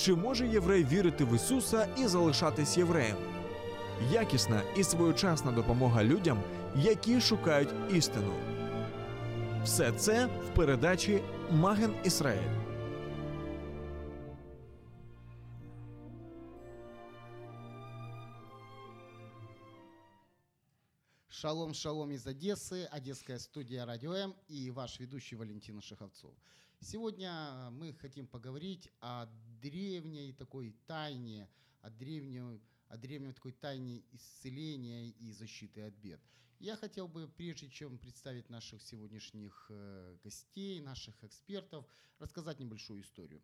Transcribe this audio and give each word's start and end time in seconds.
Чи 0.00 0.14
може 0.14 0.48
єврей 0.48 0.84
вірити 0.84 1.24
в 1.24 1.36
Ісуса 1.36 1.88
і 1.98 2.06
залишатись 2.06 2.78
євреєм? 2.78 3.16
Якісна 4.12 4.62
і 4.76 4.84
своєчасна 4.84 5.52
допомога 5.52 6.04
людям, 6.04 6.42
які 6.76 7.20
шукають 7.20 7.74
істину. 7.92 8.34
Все 9.64 9.92
це 9.92 10.26
в 10.26 10.54
передачі 10.54 11.22
Маген 11.50 11.94
Ісраїль. 12.04 12.50
Шалом, 21.28 21.74
шалом 21.74 22.10
из 22.10 22.26
Одессы, 22.26 22.88
Одесская 22.96 23.38
студия 23.38 23.86
Радио 23.86 24.14
М 24.14 24.34
и 24.50 24.70
ваш 24.70 25.00
ведущий 25.00 25.38
Валентин 25.38 25.80
Шаховцов. 25.80 26.34
Сегодня 26.82 27.68
мы 27.72 27.92
хотим 27.92 28.26
поговорить 28.26 28.90
о 29.00 29.26
древней 29.60 30.32
такой 30.32 30.74
тайне, 30.86 31.46
о 31.82 31.90
древней, 31.90 32.58
о 32.88 32.96
древней 32.96 33.34
такой 33.34 33.52
тайне 33.52 34.02
исцеления 34.12 35.10
и 35.10 35.30
защиты 35.32 35.82
от 35.82 35.94
бед. 35.94 36.22
Я 36.58 36.76
хотел 36.76 37.06
бы, 37.06 37.28
прежде 37.28 37.68
чем 37.68 37.98
представить 37.98 38.48
наших 38.48 38.80
сегодняшних 38.80 39.66
э, 39.68 40.16
гостей, 40.24 40.80
наших 40.80 41.22
экспертов, 41.22 41.86
рассказать 42.18 42.60
небольшую 42.60 43.02
историю. 43.02 43.42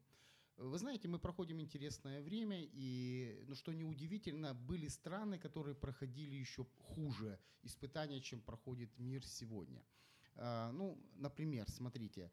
Вы 0.57 0.79
знаете, 0.79 1.07
мы 1.07 1.19
проходим 1.19 1.61
интересное 1.61 2.23
время, 2.23 2.63
и, 2.63 3.45
ну 3.47 3.55
что 3.55 3.75
неудивительно, 3.75 4.55
были 4.55 4.89
страны, 4.89 5.39
которые 5.39 5.75
проходили 5.75 6.35
еще 6.35 6.65
хуже 6.79 7.39
испытания, 7.63 8.23
чем 8.23 8.41
проходит 8.41 8.99
мир 8.99 9.27
сегодня. 9.27 9.85
А, 10.37 10.73
Ну, 10.73 10.99
например, 11.17 11.71
смотрите, 11.71 12.31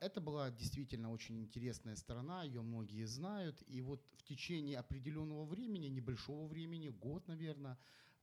это 0.00 0.20
была 0.20 0.50
действительно 0.50 1.10
очень 1.10 1.40
интересная 1.40 1.96
страна, 1.96 2.42
ее 2.42 2.62
многие 2.62 3.04
знают, 3.04 3.62
и 3.66 3.80
вот 3.80 4.02
в 4.16 4.22
течение 4.22 4.78
определенного 4.78 5.44
времени, 5.44 5.88
небольшого 5.88 6.46
времени, 6.46 6.88
год, 6.88 7.26
наверное, 7.28 7.78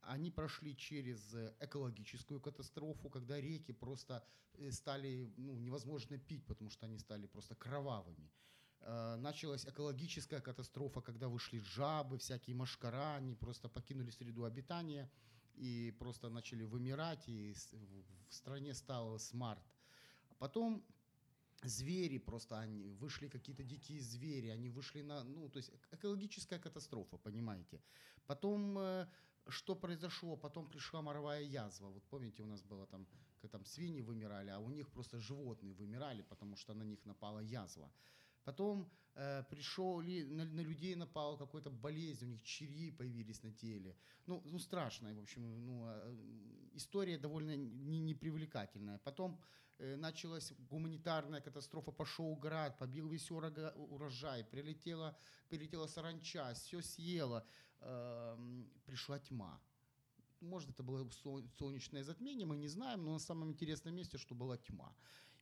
они 0.06 0.30
прошли 0.30 0.76
через 0.76 1.34
экологическую 1.60 2.40
катастрофу, 2.40 3.08
когда 3.10 3.40
реки 3.40 3.72
просто 3.72 4.24
э, 4.54 4.70
стали 4.70 5.32
ну, 5.36 5.56
невозможно 5.56 6.18
пить, 6.18 6.46
потому 6.46 6.70
что 6.70 6.86
они 6.86 6.98
стали 6.98 7.26
просто 7.26 7.54
кровавыми. 7.54 8.30
Э, 8.80 9.16
началась 9.16 9.66
экологическая 9.66 10.40
катастрофа, 10.40 11.00
когда 11.00 11.28
вышли 11.28 11.58
жабы, 11.58 12.18
всякие 12.18 12.54
машкара, 12.54 13.16
они 13.16 13.34
просто 13.34 13.68
покинули 13.68 14.10
среду 14.10 14.44
обитания 14.44 15.10
и 15.54 15.94
просто 15.98 16.28
начали 16.28 16.64
вымирать, 16.64 17.28
и 17.28 17.54
в- 17.72 18.32
стране 18.32 18.74
стал 18.74 19.18
смарт. 19.18 19.62
Потом 20.38 20.84
звери 21.62 22.18
просто, 22.18 22.58
они 22.58 22.88
вышли 23.00 23.28
какие-то 23.28 23.62
дикие 23.62 24.00
звери, 24.00 24.48
они 24.48 24.68
вышли 24.68 25.02
на, 25.02 25.24
ну, 25.24 25.48
то 25.48 25.58
есть 25.58 25.70
эк- 25.70 25.88
экологическая 25.92 26.58
катастрофа, 26.58 27.16
понимаете. 27.18 27.80
Потом 28.26 28.78
э, 28.78 29.06
что 29.48 29.74
произошло? 29.74 30.36
Потом 30.36 30.68
пришла 30.68 31.02
моровая 31.02 31.42
язва. 31.42 31.88
Вот 31.88 32.04
помните, 32.10 32.42
у 32.42 32.46
нас 32.46 32.62
было 32.62 32.86
там, 32.86 33.06
как 33.40 33.50
там 33.50 33.64
свиньи 33.64 34.02
вымирали, 34.02 34.50
а 34.50 34.58
у 34.58 34.70
них 34.70 34.88
просто 34.90 35.18
животные 35.18 35.74
вымирали, 35.74 36.22
потому 36.22 36.56
что 36.56 36.74
на 36.74 36.84
них 36.84 37.04
напала 37.04 37.40
язва. 37.40 37.90
Потом 38.44 38.88
э, 39.14 39.42
пришел 39.50 40.02
на, 40.02 40.44
на 40.44 40.60
людей 40.60 40.94
напала 40.94 41.36
какая-то 41.36 41.70
болезнь, 41.70 42.26
у 42.26 42.28
них 42.28 42.42
черви 42.42 42.90
появились 42.90 43.42
на 43.42 43.52
теле. 43.52 43.96
Ну, 44.26 44.42
ну 44.44 44.58
страшная, 44.58 45.14
в 45.14 45.20
общем, 45.20 45.66
ну, 45.66 45.84
э, 45.88 46.16
история 46.74 47.18
довольно 47.18 47.56
не, 47.56 48.00
непривлекательная. 48.00 48.98
Потом 48.98 49.40
началась 49.78 50.52
гуманитарная 50.70 51.40
катастрофа, 51.40 51.92
пошел 51.92 52.34
град, 52.36 52.78
побил 52.78 53.08
весь 53.08 53.30
урожай, 53.30 54.44
прилетела, 54.44 55.16
прилетела 55.48 55.86
саранча, 55.86 56.54
все 56.54 56.80
съела, 56.82 57.46
Эм, 57.80 58.68
пришла 58.84 59.18
тьма. 59.18 59.60
Может, 60.40 60.70
это 60.70 60.82
было 60.82 61.08
сол- 61.10 61.48
солнечное 61.58 62.02
затмение, 62.02 62.46
мы 62.46 62.56
не 62.56 62.68
знаем, 62.68 63.04
но 63.04 63.12
на 63.12 63.18
самом 63.18 63.50
интересном 63.50 63.94
месте, 63.94 64.18
что 64.18 64.34
была 64.34 64.56
тьма. 64.56 64.94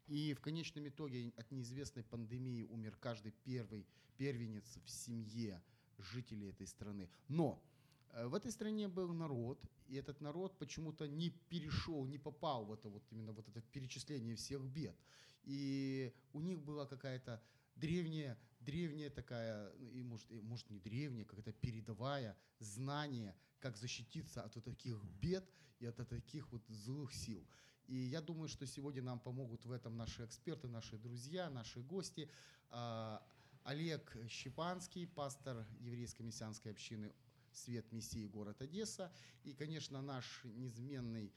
И 0.06 0.34
в 0.34 0.40
конечном 0.40 0.86
итоге 0.88 1.32
от 1.36 1.50
неизвестной 1.50 2.04
пандемии 2.04 2.64
умер 2.64 2.96
каждый 2.96 3.32
первый 3.32 3.86
первенец 4.16 4.78
в 4.84 4.90
семье 4.90 5.62
жителей 5.98 6.50
этой 6.50 6.66
страны. 6.66 7.08
Но 7.28 7.62
э, 7.62 7.73
в 8.22 8.34
этой 8.34 8.52
стране 8.52 8.88
был 8.88 9.12
народ, 9.12 9.60
и 9.88 9.96
этот 9.96 10.20
народ 10.20 10.56
почему-то 10.58 11.08
не 11.08 11.30
перешел, 11.30 12.06
не 12.06 12.18
попал 12.18 12.64
в 12.64 12.72
это 12.72 12.88
вот 12.88 13.02
именно 13.10 13.32
вот 13.32 13.48
это 13.48 13.60
перечисление 13.60 14.36
всех 14.36 14.62
бед. 14.62 14.96
И 15.42 16.14
у 16.32 16.40
них 16.40 16.60
была 16.62 16.86
какая-то 16.86 17.42
древняя, 17.76 18.38
древняя 18.60 19.10
такая, 19.10 19.72
ну, 19.78 19.90
и 19.90 20.02
может, 20.02 20.30
и 20.30 20.40
может 20.40 20.70
не 20.70 20.78
древняя, 20.78 21.24
какая-то 21.24 21.52
передовая 21.52 22.36
знание, 22.60 23.34
как 23.58 23.76
защититься 23.76 24.42
от 24.42 24.54
вот 24.54 24.64
таких 24.64 25.02
бед 25.20 25.44
и 25.80 25.86
от 25.86 25.96
таких 26.08 26.50
вот 26.52 26.62
злых 26.68 27.12
сил. 27.12 27.46
И 27.86 27.96
я 27.96 28.22
думаю, 28.22 28.48
что 28.48 28.66
сегодня 28.66 29.02
нам 29.02 29.20
помогут 29.20 29.66
в 29.66 29.72
этом 29.72 29.96
наши 29.96 30.24
эксперты, 30.24 30.68
наши 30.68 30.96
друзья, 30.96 31.50
наши 31.50 31.80
гости. 31.80 32.30
А, 32.70 33.22
Олег 33.64 34.16
Щепанский, 34.28 35.06
пастор 35.06 35.66
еврейской 35.80 36.22
мессианской 36.22 36.72
общины 36.72 37.12
«Свет 37.56 37.90
Мессии. 37.92 38.26
Город 38.26 38.60
Одесса». 38.62 39.12
И, 39.44 39.52
конечно, 39.54 40.02
наш 40.02 40.42
неизменный 40.44 41.32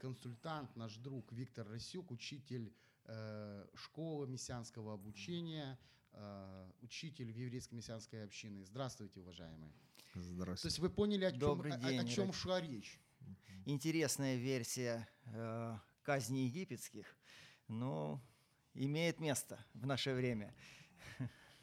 консультант, 0.00 0.74
наш 0.76 0.96
друг 0.96 1.32
Виктор 1.32 1.66
Расюк, 1.68 2.10
учитель 2.10 2.72
э, 3.04 3.66
школы 3.74 4.26
мессианского 4.26 4.94
обучения, 4.94 5.78
э, 6.12 6.70
учитель 6.82 7.32
в 7.32 7.36
еврейской 7.36 7.74
мессианской 7.74 8.24
общины. 8.24 8.64
Здравствуйте, 8.64 9.20
уважаемые. 9.20 9.72
То 10.12 10.20
Здравствуйте. 10.20 10.68
есть 10.68 10.78
вы 10.78 10.90
поняли, 10.90 11.24
о 11.24 11.30
чем, 11.30 11.40
Добрый 11.40 11.72
о- 11.72 11.76
о, 11.76 11.78
день, 11.78 12.08
чем 12.08 12.32
шла 12.32 12.60
речь? 12.60 13.00
Интересная 13.66 14.36
версия 14.36 15.08
э, 15.26 15.78
казни 16.02 16.40
египетских, 16.40 17.16
но 17.68 18.20
имеет 18.74 19.20
место 19.20 19.64
в 19.74 19.86
наше 19.86 20.14
время. 20.14 20.54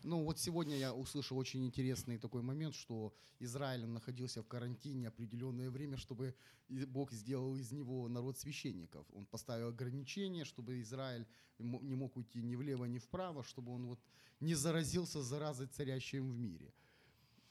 Ну 0.05 0.23
вот 0.23 0.37
сегодня 0.37 0.77
я 0.77 0.93
услышал 0.93 1.35
очень 1.39 1.65
интересный 1.65 2.19
такой 2.19 2.43
момент, 2.43 2.75
что 2.75 3.11
Израиль 3.39 3.87
находился 3.87 4.43
в 4.43 4.47
карантине 4.47 5.07
определенное 5.07 5.71
время, 5.71 5.97
чтобы 5.97 6.35
Бог 6.69 7.11
сделал 7.11 7.55
из 7.55 7.71
него 7.71 8.07
народ 8.07 8.37
священников. 8.37 9.07
Он 9.13 9.25
поставил 9.25 9.69
ограничения, 9.69 10.45
чтобы 10.45 10.79
Израиль 10.81 11.25
не 11.57 11.95
мог 11.95 12.17
уйти 12.17 12.43
ни 12.43 12.55
влево, 12.55 12.85
ни 12.85 12.99
вправо, 12.99 13.43
чтобы 13.43 13.71
он 13.71 13.87
вот 13.87 13.99
не 14.39 14.53
заразился 14.53 15.23
заразой, 15.23 15.67
царящей 15.67 16.19
в 16.19 16.37
мире. 16.37 16.71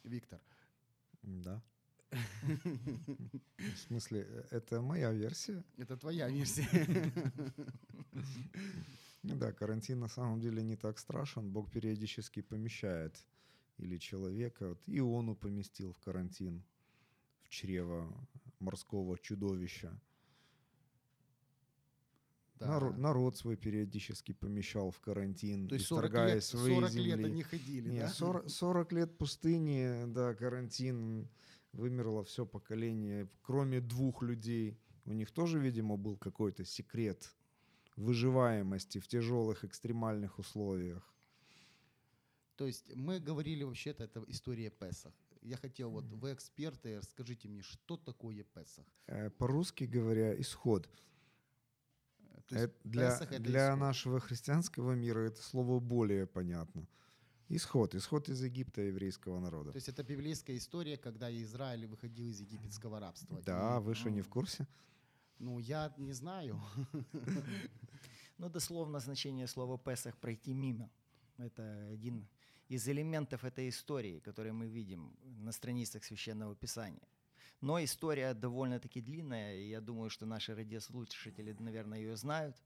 Виктор, 0.05 0.41
Да. 1.23 1.61
В 3.59 3.79
смысле, 3.89 4.27
э, 4.29 4.45
это 4.51 4.81
моя 4.81 5.13
версия? 5.13 5.65
это 5.77 5.97
твоя 5.97 6.29
версия. 6.29 6.69
Да, 9.25 9.53
карантин 9.53 10.01
на 10.01 10.09
самом 10.09 10.41
деле 10.41 10.63
не 10.63 10.77
так 10.77 10.99
страшен. 10.99 11.51
Бог 11.51 11.71
периодически 11.71 12.43
помещает 12.43 13.17
или 13.79 13.97
человека. 13.97 14.69
Вот 14.71 14.83
Иону 14.87 15.35
поместил 15.35 15.93
в 15.93 15.99
карантин, 15.99 16.63
в 17.43 17.49
чрево 17.49 18.07
морского 18.61 19.19
чудовища. 19.19 19.99
Да. 22.57 22.67
Народ, 22.69 22.99
народ 22.99 23.37
свой 23.37 23.57
периодически 23.57 24.33
помещал 24.33 24.91
в 24.91 25.01
карантин, 25.01 25.69
То 25.69 25.75
есть 25.75 25.87
40 25.87 26.05
исторгая 26.05 26.35
лет, 26.35 26.45
свои 26.45 26.75
40 26.75 26.91
земли. 26.91 27.07
лет 27.07 27.25
они 27.25 27.43
ходили, 27.43 27.91
Не, 27.91 28.01
да? 28.01 28.09
40, 28.09 28.49
40 28.49 28.93
лет 28.93 29.19
пустыни, 29.19 30.05
да, 30.13 30.35
карантин, 30.35 31.29
вымерло 31.73 32.23
все 32.23 32.47
поколение, 32.47 33.29
кроме 33.43 33.81
двух 33.81 34.23
людей. 34.23 34.79
У 35.05 35.13
них 35.13 35.33
тоже, 35.33 35.59
видимо, 35.59 35.97
был 35.97 36.17
какой-то 36.17 36.65
секрет 36.65 37.35
выживаемости 37.97 38.99
в 38.99 39.07
тяжелых 39.07 39.65
экстремальных 39.65 40.39
условиях. 40.39 41.03
То 42.57 42.67
есть 42.67 42.95
мы 42.95 43.19
говорили 43.19 43.65
вообще-то, 43.65 44.05
это 44.05 44.25
история 44.29 44.71
Песах. 44.71 45.13
Я 45.43 45.57
хотел, 45.57 45.91
вот 45.91 46.05
вы 46.05 46.33
эксперты, 46.33 46.99
расскажите 46.99 47.49
мне, 47.49 47.63
что 47.63 47.97
такое 47.97 48.45
Песах? 48.45 48.85
Э, 49.07 49.31
По-русски 49.31 49.85
говоря, 49.85 50.41
исход. 50.41 50.89
То 52.49 52.55
есть 52.57 52.73
Э, 52.73 52.75
Для, 52.85 53.11
Песах 53.11 53.33
это 53.33 53.43
для 53.43 53.69
исход. 53.69 53.81
нашего 53.81 54.21
христианского 54.21 54.93
мира 54.95 55.21
это 55.21 55.43
слово 55.43 55.81
более 55.81 56.27
понятно. 56.27 56.87
Исход, 57.51 57.95
исход 57.95 58.29
из 58.29 58.43
Египта 58.43 58.81
еврейского 58.83 59.39
народа. 59.39 59.71
То 59.73 59.77
есть 59.77 59.89
это 59.89 60.03
библейская 60.03 60.57
история, 60.57 60.97
когда 60.97 61.31
Израиль 61.43 61.87
выходил 61.87 62.27
из 62.27 62.41
египетского 62.41 63.01
рабства. 63.01 63.41
Да, 63.43 63.79
И, 63.79 63.83
вы 63.83 63.95
что, 63.95 64.11
не 64.11 64.23
в 64.23 64.29
курсе? 64.29 64.67
Ну, 65.45 65.59
я 65.59 65.93
не 65.99 66.13
знаю. 66.13 66.61
Ну, 68.39 68.49
дословно 68.49 68.99
значение 68.99 69.47
слова 69.47 69.79
«песах»– 69.79 70.17
пройти 70.21 70.55
мимо. 70.55 70.91
Это 71.39 71.89
один 71.93 72.27
из 72.69 72.89
элементов 72.89 73.45
этой 73.45 73.69
истории, 73.69 74.19
который 74.19 74.53
мы 74.53 74.67
видим 74.67 75.17
на 75.23 75.53
страницах 75.53 76.03
Священного 76.03 76.57
Писания. 76.57 77.07
Но 77.61 77.79
история 77.79 78.35
довольно-таки 78.35 79.01
длинная, 79.01 79.57
и 79.57 79.69
я 79.69 79.81
думаю, 79.81 80.11
что 80.11 80.27
наши 80.27 80.53
радиослушатели, 80.55 81.55
наверное, 81.61 82.01
ее 82.01 82.17
знают. 82.17 82.57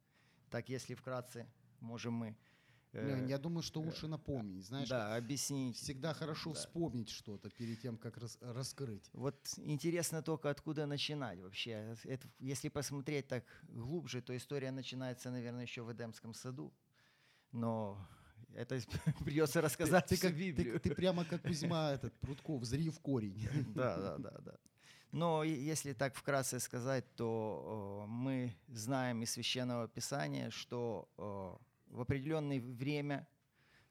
Так, 0.48 0.70
если 0.70 0.94
вкратце, 0.94 1.46
можем 1.80 2.14
мы... 2.14 2.36
э, 2.92 3.26
Я 3.28 3.38
думаю, 3.38 3.62
что 3.62 3.80
лучше 3.80 4.06
напомнить. 4.08 4.64
Знаешь, 4.66 4.88
да, 4.88 5.14
объяснить. 5.16 5.76
всегда 5.76 6.14
хорошо 6.14 6.50
Да. 6.52 6.56
вспомнить 6.58 7.08
что-то 7.10 7.50
перед 7.50 7.80
тем, 7.80 7.96
как 7.96 8.16
рас- 8.18 8.38
раскрыть. 8.40 9.08
Вот 9.12 9.36
интересно 9.58 10.22
только, 10.22 10.50
откуда 10.50 10.86
начинать 10.86 11.40
вообще. 11.40 11.94
Это, 12.04 12.28
если 12.38 12.68
посмотреть 12.68 13.28
так 13.28 13.44
глубже, 13.68 14.20
то 14.22 14.36
история 14.36 14.70
начинается, 14.70 15.30
наверное, 15.30 15.62
еще 15.62 15.82
в 15.82 15.92
Эдемском 15.92 16.34
саду. 16.34 16.72
Но 17.52 17.98
это 18.54 18.78
придется 19.24 19.60
рассказать 19.60 20.06
ты, 20.06 20.16
всю 20.16 20.28
как, 20.28 20.36
Библию. 20.36 20.80
ты, 20.80 20.88
ты 20.90 20.94
прямо 20.94 21.24
как 21.24 21.42
Кузьма 21.42 21.92
этот, 21.92 22.12
Прутков, 22.20 22.64
зри 22.64 22.90
в 22.90 23.00
корень. 23.00 23.48
Да, 23.74 23.96
да, 23.96 24.18
да, 24.18 24.38
да. 24.40 24.56
Но 25.10 25.42
если 25.42 25.94
так 25.94 26.14
вкратце 26.14 26.60
сказать, 26.60 27.04
то 27.16 28.04
э, 28.04 28.10
мы 28.10 28.54
знаем 28.68 29.22
из 29.22 29.30
Священного 29.30 29.88
Писания, 29.88 30.50
что 30.50 31.08
э, 31.16 31.56
в 31.90 32.00
определенное 32.00 32.60
время 32.60 33.26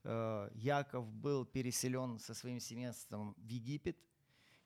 э, 0.03 0.49
Яков 0.55 1.11
был 1.11 1.45
переселен 1.45 2.19
со 2.19 2.33
своим 2.33 2.59
семейством 2.59 3.35
в 3.37 3.47
Египет, 3.47 3.97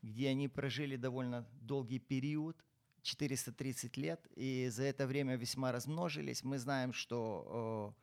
где 0.02 0.30
они 0.30 0.48
прожили 0.48 0.96
довольно 0.96 1.48
долгий 1.62 2.00
период, 2.00 2.64
430 3.04 3.98
лет, 3.98 4.28
и 4.36 4.70
за 4.70 4.84
это 4.84 5.08
время 5.08 5.36
весьма 5.36 5.72
размножились. 5.72 6.44
Мы 6.44 6.60
знаем, 6.60 6.94
что 6.94 7.96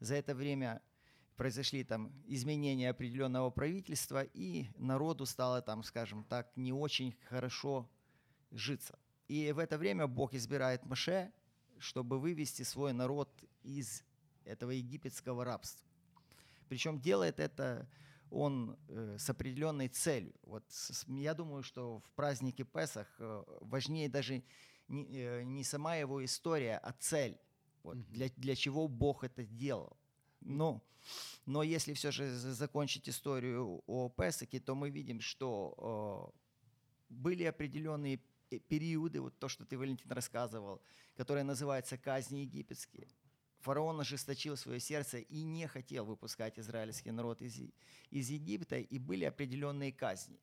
э, 0.00 0.04
за 0.04 0.16
это 0.16 0.34
время 0.34 0.82
произошли 1.36 1.84
там 1.84 2.12
изменения 2.26 2.90
определенного 2.90 3.50
правительства, 3.50 4.22
и 4.22 4.66
народу 4.76 5.24
стало 5.26 5.62
там, 5.62 5.82
скажем 5.82 6.24
так, 6.24 6.54
не 6.56 6.72
очень 6.72 7.14
хорошо 7.28 7.88
житься. 8.50 8.98
И 9.28 9.52
в 9.52 9.58
это 9.58 9.78
время 9.78 10.06
Бог 10.06 10.34
избирает 10.34 10.84
Моше, 10.84 11.32
чтобы 11.78 12.18
вывести 12.18 12.62
свой 12.62 12.92
народ 12.92 13.30
из 13.62 14.04
этого 14.44 14.70
египетского 14.70 15.44
рабства. 15.44 15.88
Причем 16.68 17.00
делает 17.00 17.40
это 17.40 17.88
он 18.30 18.78
э, 18.88 19.16
с 19.18 19.28
определенной 19.28 19.88
целью. 19.88 20.34
Вот 20.42 20.64
я 21.08 21.34
думаю, 21.34 21.62
что 21.62 21.98
в 21.98 22.10
празднике 22.12 22.64
Песах 22.64 23.08
э, 23.18 23.44
важнее 23.60 24.08
даже 24.08 24.42
не, 24.88 25.06
э, 25.10 25.42
не 25.42 25.64
сама 25.64 25.96
его 25.96 26.24
история, 26.24 26.78
а 26.78 26.92
цель. 26.92 27.38
Вот, 27.82 27.98
для, 28.10 28.28
для 28.36 28.54
чего 28.54 28.88
Бог 28.88 29.24
это 29.24 29.44
делал. 29.44 29.96
Но, 30.40 30.82
но 31.46 31.62
если 31.62 31.92
все 31.94 32.10
же 32.10 32.30
за- 32.30 32.54
закончить 32.54 33.08
историю 33.08 33.82
о 33.86 34.08
Песаке, 34.08 34.60
то 34.60 34.74
мы 34.74 34.90
видим, 34.90 35.20
что 35.20 36.32
э, 36.32 36.40
были 37.08 37.44
определенные 37.44 38.20
пе- 38.48 38.60
периоды, 38.60 39.20
вот 39.20 39.38
то, 39.38 39.48
что 39.48 39.64
ты, 39.64 39.76
Валентин, 39.76 40.10
рассказывал, 40.10 40.80
которые 41.16 41.44
называются 41.44 41.98
казни 41.98 42.40
египетские. 42.40 43.08
Фараон 43.60 44.00
ожесточил 44.00 44.56
свое 44.56 44.80
сердце 44.80 45.18
и 45.18 45.42
не 45.42 45.66
хотел 45.66 46.04
выпускать 46.04 46.58
израильский 46.58 47.10
народ 47.10 47.42
из, 47.42 47.60
из 48.10 48.30
Египта, 48.30 48.76
и 48.76 48.98
были 48.98 49.24
определенные 49.24 49.92
казни. 49.92 50.38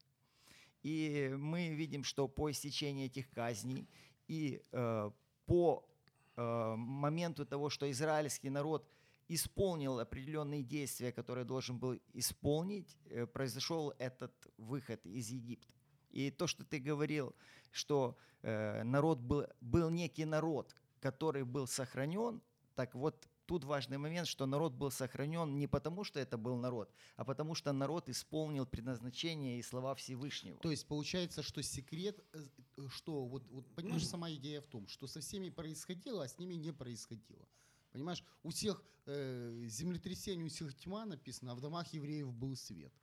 И 0.83 1.33
мы 1.37 1.69
видим, 1.69 2.03
что 2.03 2.27
по 2.27 2.51
истечении 2.51 3.07
этих 3.07 3.29
казней 3.31 3.89
и 4.27 4.61
э, 4.71 5.11
по 5.45 5.89
э, 6.35 6.75
моменту 6.77 7.45
того, 7.45 7.69
что 7.69 7.89
израильский 7.89 8.49
народ 8.49 8.87
исполнил 9.27 9.99
определенные 9.99 10.63
действия, 10.63 11.11
которые 11.11 11.45
должен 11.45 11.77
был 11.77 11.99
исполнить, 12.13 12.97
э, 13.05 13.25
произошел 13.25 13.93
этот 13.97 14.33
выход 14.57 15.05
из 15.05 15.29
Египта. 15.29 15.73
И 16.11 16.31
то, 16.31 16.47
что 16.47 16.63
ты 16.63 16.79
говорил, 16.79 17.35
что 17.71 18.17
э, 18.43 18.83
народ 18.83 19.19
был, 19.19 19.47
был 19.61 19.89
некий 19.89 20.25
народ, 20.25 20.75
который 20.99 21.43
был 21.43 21.67
сохранен, 21.67 22.41
так 22.77 22.93
вот 22.93 23.27
тут 23.47 23.63
важный 23.63 23.97
момент, 23.97 24.27
что 24.27 24.45
народ 24.45 24.73
был 24.73 24.91
сохранен 24.91 25.57
не 25.57 25.67
потому, 25.67 26.03
что 26.03 26.19
это 26.19 26.37
был 26.37 26.57
народ, 26.57 26.93
а 27.15 27.25
потому 27.25 27.55
что 27.55 27.73
народ 27.73 28.07
исполнил 28.07 28.67
предназначение 28.67 29.57
и 29.57 29.63
слова 29.63 29.95
Всевышнего. 29.95 30.59
То 30.59 30.69
есть 30.69 30.85
получается, 30.85 31.41
что 31.41 31.63
секрет, 31.63 32.23
э, 32.33 32.87
что 32.89 33.25
вот, 33.25 33.47
вот 33.49 33.65
понимаешь, 33.73 34.07
сама 34.15 34.31
идея 34.33 34.61
в 34.61 34.67
том, 34.67 34.87
что 34.87 35.07
со 35.07 35.21
всеми 35.21 35.49
происходило, 35.49 36.23
а 36.23 36.27
с 36.27 36.37
ними 36.37 36.53
не 36.53 36.71
происходило. 36.71 37.47
Понимаешь, 37.91 38.23
у 38.43 38.49
всех 38.49 38.83
э, 39.07 39.63
землетрясений, 39.65 40.43
у 40.43 40.49
всех 40.49 40.75
тьма 40.75 41.05
написано, 41.05 41.53
а 41.53 41.55
в 41.55 41.61
домах 41.61 41.91
евреев 41.93 42.31
был 42.31 42.55
свет. 42.55 42.93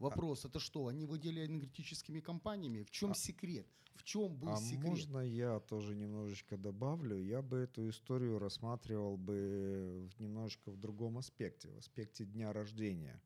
Вопрос, 0.00 0.44
это 0.46 0.58
что, 0.58 0.86
они 0.86 1.04
владели 1.06 1.44
энергетическими 1.44 2.20
компаниями? 2.20 2.82
В 2.82 2.90
чем 2.90 3.10
А- 3.10 3.14
секрет? 3.14 3.66
В 3.94 4.02
чем 4.02 4.34
был 4.34 4.48
А 4.48 4.56
секрет? 4.56 4.84
можно 4.88 5.18
я 5.18 5.60
тоже 5.60 5.94
немножечко 5.94 6.56
добавлю? 6.56 7.18
Я 7.22 7.42
бы 7.42 7.58
эту 7.58 7.88
историю 7.90 8.38
рассматривал 8.38 9.18
бы 9.18 10.08
немножечко 10.18 10.70
в 10.70 10.78
другом 10.78 11.18
аспекте, 11.18 11.68
в 11.68 11.76
аспекте 11.78 12.24
дня 12.24 12.52
рождения. 12.52 13.20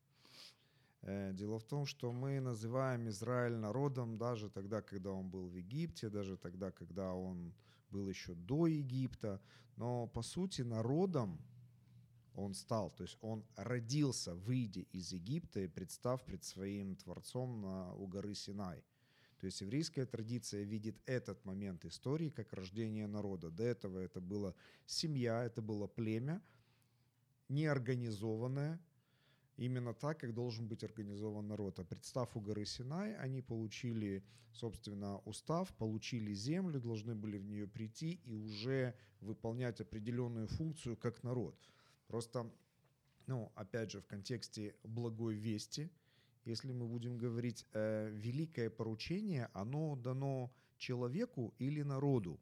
Э, 1.03 1.33
Дело 1.33 1.59
в 1.59 1.65
том, 1.65 1.87
что 1.87 2.11
мы 2.13 2.41
называем 2.41 3.09
Израиль 3.09 3.57
народом 3.57 4.19
даже 4.19 4.51
тогда, 4.51 4.83
когда 4.83 5.13
он 5.13 5.29
был 5.31 5.47
в 5.49 5.55
Египте, 5.57 6.09
даже 6.09 6.37
тогда, 6.37 6.73
когда 6.73 7.15
он 7.15 7.55
был 7.91 8.09
еще 8.09 8.35
до 8.35 8.67
Египта. 8.67 9.41
Но 9.77 10.09
по 10.09 10.23
сути 10.23 10.63
народом 10.63 11.39
он 12.35 12.55
стал, 12.55 12.91
то 12.91 13.05
есть 13.05 13.17
он 13.21 13.45
родился, 13.57 14.35
выйдя 14.35 14.83
из 14.93 15.13
Египта 15.13 15.61
и 15.61 15.69
представ 15.69 16.25
пред 16.25 16.45
своим 16.45 16.97
Творцом 16.97 17.61
на, 17.61 17.95
у 17.95 18.07
горы 18.07 18.35
Синай. 18.35 18.85
То 19.39 19.47
есть 19.47 19.61
еврейская 19.61 20.07
традиция 20.07 20.63
видит 20.63 20.97
этот 21.07 21.45
момент 21.45 21.85
истории 21.85 22.31
как 22.31 22.53
рождение 22.53 23.07
народа. 23.07 23.51
До 23.51 23.63
этого 23.63 23.99
это 23.99 24.21
была 24.21 24.55
семья, 24.87 25.45
это 25.45 25.61
было 25.61 25.87
племя, 25.87 26.43
неорганизованное, 27.49 28.81
именно 29.57 29.93
так, 29.93 30.21
как 30.21 30.35
должен 30.35 30.67
быть 30.67 30.83
организован 30.83 31.47
народ. 31.47 31.79
А 31.79 31.85
представ 31.85 32.37
у 32.37 32.41
горы 32.41 32.65
Синай, 32.65 33.15
они 33.17 33.43
получили, 33.43 34.25
собственно, 34.53 35.19
устав, 35.27 35.75
получили 35.77 36.33
землю, 36.33 36.81
должны 36.81 37.15
были 37.15 37.39
в 37.39 37.45
нее 37.45 37.67
прийти 37.67 38.21
и 38.25 38.33
уже 38.35 38.95
выполнять 39.21 39.81
определенную 39.81 40.49
функцию 40.49 40.97
как 40.97 41.23
народ. 41.23 41.55
Просто, 42.15 42.49
ну, 43.27 43.51
опять 43.57 43.91
же, 43.91 44.01
в 44.01 44.07
контексте 44.07 44.77
благой 44.85 45.35
вести, 45.35 45.91
если 46.45 46.71
мы 46.73 46.87
будем 46.87 47.19
говорить, 47.19 47.67
э, 47.73 48.09
великое 48.15 48.71
поручение, 48.71 49.51
оно 49.53 49.97
дано 49.97 50.53
человеку 50.79 51.53
или 51.59 51.83
народу. 51.83 52.39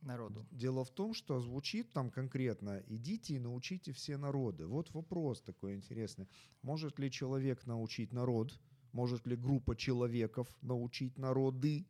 Народу. 0.00 0.48
Дело 0.50 0.84
в 0.84 0.90
том, 0.90 1.14
что 1.14 1.38
звучит 1.38 1.92
там 1.92 2.10
конкретно 2.10 2.82
«идите 2.88 3.34
и 3.34 3.38
научите 3.38 3.92
все 3.92 4.16
народы». 4.16 4.66
Вот 4.66 4.90
вопрос 4.94 5.40
такой 5.40 5.76
интересный. 5.76 6.26
Может 6.62 6.98
ли 6.98 7.12
человек 7.12 7.66
научить 7.66 8.12
народ? 8.12 8.58
Может 8.90 9.28
ли 9.28 9.36
группа 9.36 9.76
человеков 9.76 10.48
научить 10.60 11.18
народы? 11.18 11.86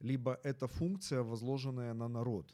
Либо 0.00 0.40
это 0.42 0.68
функция, 0.68 1.22
возложенная 1.22 1.92
на 1.92 2.08
народ. 2.08 2.50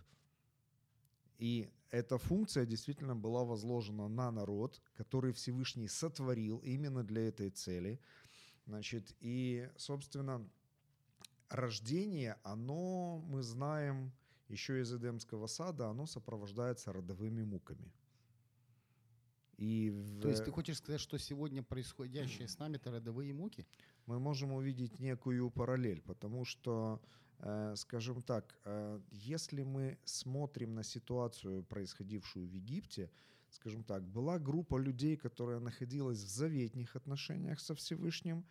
И 1.38 1.70
эта 1.90 2.18
функция 2.18 2.66
действительно 2.66 3.16
была 3.16 3.44
возложена 3.44 4.09
на 4.09 4.30
народ, 4.30 4.80
который 4.94 5.32
Всевышний 5.32 5.88
сотворил 5.88 6.59
именно 6.59 7.02
для 7.02 7.28
этой 7.28 7.50
цели. 7.50 8.00
Значит, 8.66 9.16
и, 9.20 9.68
собственно, 9.76 10.49
рождение, 11.49 12.37
оно, 12.44 13.18
мы 13.26 13.42
знаем, 13.42 14.12
еще 14.49 14.80
из 14.80 14.92
Эдемского 14.92 15.47
сада, 15.47 15.88
оно 15.88 16.06
сопровождается 16.06 16.92
родовыми 16.92 17.44
муками. 17.44 17.92
И 19.56 19.90
в- 19.90 20.20
То 20.23 20.28
есть 20.28 20.44
ты 20.44 20.50
хочешь 20.50 20.78
сказать, 20.78 21.00
что 21.00 21.18
сегодня 21.18 21.62
происходящее 21.62 22.49
с 22.49 22.59
нами 22.59 22.76
это 22.76 22.90
родовые 22.90 23.35
муки? 23.35 23.66
мы 24.06 24.18
можем 24.18 24.52
увидеть 24.52 24.99
некую 24.99 25.50
параллель, 25.50 26.00
потому 26.00 26.44
что, 26.44 27.00
скажем 27.76 28.23
так, 28.23 28.59
э, 28.64 29.00
если 29.11 29.62
мы 29.62 29.99
смотрим 30.04 30.75
на 30.75 30.82
ситуацию, 30.82 31.62
происходившую 31.62 32.47
в 32.47 32.52
Египте, 32.52 33.11
скажем 33.50 33.82
так, 33.82 34.02
была 34.02 34.38
группа 34.38 34.78
людей, 34.78 35.16
которая 35.16 35.61
находилась 35.61 36.18
в 36.18 36.28
заветных 36.28 36.97
отношениях 36.97 37.61
со 37.61 37.75
Всевышним, 37.75 38.44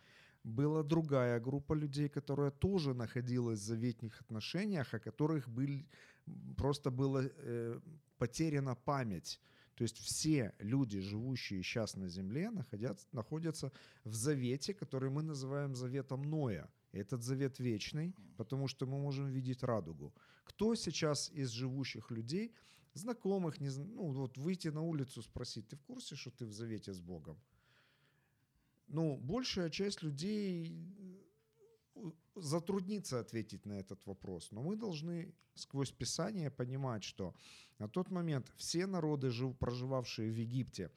была 0.44 0.82
другая 0.82 1.38
группа 1.40 1.74
людей, 1.74 2.08
которая 2.08 2.50
тоже 2.50 2.94
находилась 2.94 3.60
в 3.60 3.64
заветных 3.64 4.20
отношениях, 4.20 4.94
о 4.94 4.98
которых 4.98 5.48
были, 5.48 5.86
просто 6.56 6.90
была 6.90 7.22
э, 7.24 7.80
потеряна 8.18 8.74
память. 8.74 9.40
То 9.74 9.84
есть 9.84 9.98
все 9.98 10.52
люди, 10.58 11.00
живущие 11.00 11.62
сейчас 11.62 11.96
на 11.96 12.08
земле, 12.08 12.50
находятся, 12.50 13.06
находятся 13.12 13.72
в 14.04 14.14
завете, 14.14 14.74
который 14.74 15.10
мы 15.10 15.22
называем 15.22 15.74
заветом 15.74 16.22
Ноя. 16.22 16.68
Этот 16.92 17.22
завет 17.22 17.60
вечный, 17.60 18.14
потому 18.36 18.68
что 18.68 18.86
мы 18.86 18.98
можем 18.98 19.28
видеть 19.28 19.62
радугу. 19.62 20.12
Кто 20.44 20.74
сейчас 20.74 21.30
из 21.30 21.50
живущих 21.50 22.10
людей, 22.10 22.52
знакомых, 22.94 23.60
не, 23.60 23.70
ну 23.70 24.12
вот 24.12 24.38
выйти 24.38 24.68
на 24.68 24.82
улицу 24.82 25.22
спросить, 25.22 25.68
ты 25.68 25.76
в 25.76 25.82
курсе, 25.82 26.16
что 26.16 26.30
ты 26.30 26.46
в 26.46 26.52
завете 26.52 26.92
с 26.92 27.00
Богом? 27.00 27.40
Ну, 28.88 29.16
большая 29.16 29.70
часть 29.70 30.02
людей 30.02 30.74
э, 31.94 32.10
затруднится 32.34 33.20
ответить 33.20 33.66
на 33.66 33.74
этот 33.74 34.04
вопрос. 34.06 34.50
Но 34.50 34.62
мы 34.62 34.74
должны 34.74 35.32
сквозь 35.54 35.92
Писание 35.92 36.50
понимать, 36.50 37.04
что 37.04 37.34
на 37.78 37.88
тот 37.88 38.10
момент 38.10 38.52
все 38.56 38.86
народы, 38.86 39.30
жив- 39.30 39.56
проживавшие 39.58 40.32
в 40.32 40.34
Египте, 40.34 40.90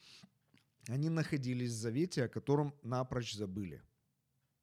они 0.90 1.10
находились 1.10 1.72
в 1.72 1.78
завете, 1.78 2.24
о 2.24 2.30
котором 2.30 2.74
напрочь 2.82 3.36
забыли. 3.36 3.84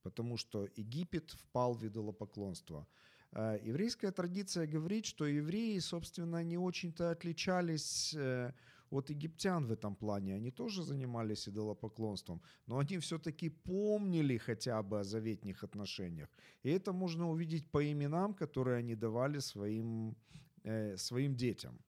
Потому 0.02 0.37
что 0.37 0.69
Египет 0.76 1.30
впал 1.30 1.75
в 1.75 1.87
идолопоклонство. 1.87 2.87
Э, 3.33 3.59
Еврейская 3.62 4.12
традиция 4.12 4.66
говорит, 4.66 5.07
что 5.07 5.26
евреи, 5.26 5.78
собственно, 5.80 6.42
не 6.42 6.59
очень-то 6.59 7.11
отличались 7.11 8.14
э, 8.14 8.52
от 8.90 9.11
египтян 9.11 9.66
в 9.66 9.73
этом 9.73 9.95
плане. 9.95 10.35
Они 10.35 10.50
тоже 10.50 10.83
занимались 10.83 11.49
идолопоклонством, 11.49 12.40
но 12.66 12.78
они 12.78 12.99
все-таки 12.99 13.50
помнили 13.50 14.38
хотя 14.38 14.83
бы 14.83 15.00
о 15.00 15.04
заветных 15.04 15.64
отношениях. 15.64 16.28
И 16.64 16.71
это 16.71 16.92
можно 16.92 17.30
увидеть 17.30 17.71
по 17.71 17.80
именам, 17.80 18.35
которые 18.35 18.78
они 18.78 18.97
давали 18.97 19.40
своим, 19.40 20.16
э, 20.64 20.97
своим 20.97 21.37
детям. 21.37 21.78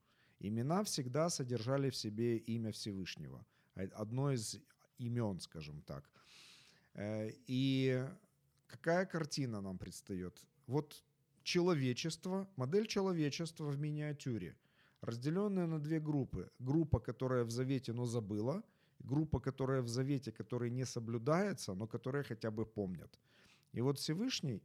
Имена 0.40 0.82
всегда 0.82 1.30
содержали 1.30 1.90
в 1.90 1.96
себе 1.96 2.36
имя 2.36 2.70
Всевышнего. 2.72 3.44
Одно 3.74 4.32
из 4.32 4.60
имен, 4.98 5.40
скажем 5.40 5.82
так. 5.82 6.10
Э, 6.94 7.30
И 7.46 8.04
какая 8.66 9.06
картина 9.06 9.60
нам 9.60 9.78
предстает? 9.78 10.44
Вот 10.66 11.04
человечество, 11.42 12.48
модель 12.56 12.86
человечества 12.86 13.70
в 13.70 13.78
миниатюре, 13.78 14.56
разделенная 15.00 15.66
на 15.66 15.78
две 15.78 16.00
группы. 16.00 16.50
Группа, 16.58 17.00
которая 17.00 17.44
в 17.44 17.50
завете, 17.50 17.92
но 17.92 18.06
забыла, 18.06 18.62
группа, 19.00 19.40
которая 19.40 19.82
в 19.82 19.88
завете, 19.88 20.32
которая 20.32 20.70
не 20.70 20.86
соблюдается, 20.86 21.74
но 21.74 21.86
которая 21.86 22.22
хотя 22.22 22.50
бы 22.50 22.66
помнят. 22.66 23.18
И 23.72 23.80
вот 23.80 23.98
Всевышний, 23.98 24.62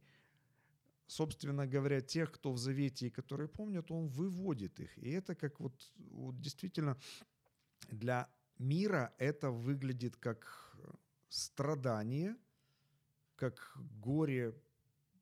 собственно 1.06 1.66
говоря, 1.66 2.00
тех, 2.00 2.30
кто 2.30 2.52
в 2.52 2.58
завете 2.58 3.06
и 3.06 3.10
которые 3.10 3.48
помнят, 3.48 3.90
он 3.90 4.08
выводит 4.08 4.80
их. 4.80 4.98
И 4.98 5.10
это 5.10 5.34
как 5.34 5.60
вот, 5.60 5.92
вот 5.96 6.40
действительно 6.40 6.96
для 7.90 8.28
мира 8.58 9.12
это 9.18 9.50
выглядит 9.50 10.16
как 10.16 10.67
страдание, 11.28 12.36
как 13.36 13.76
горе, 14.00 14.54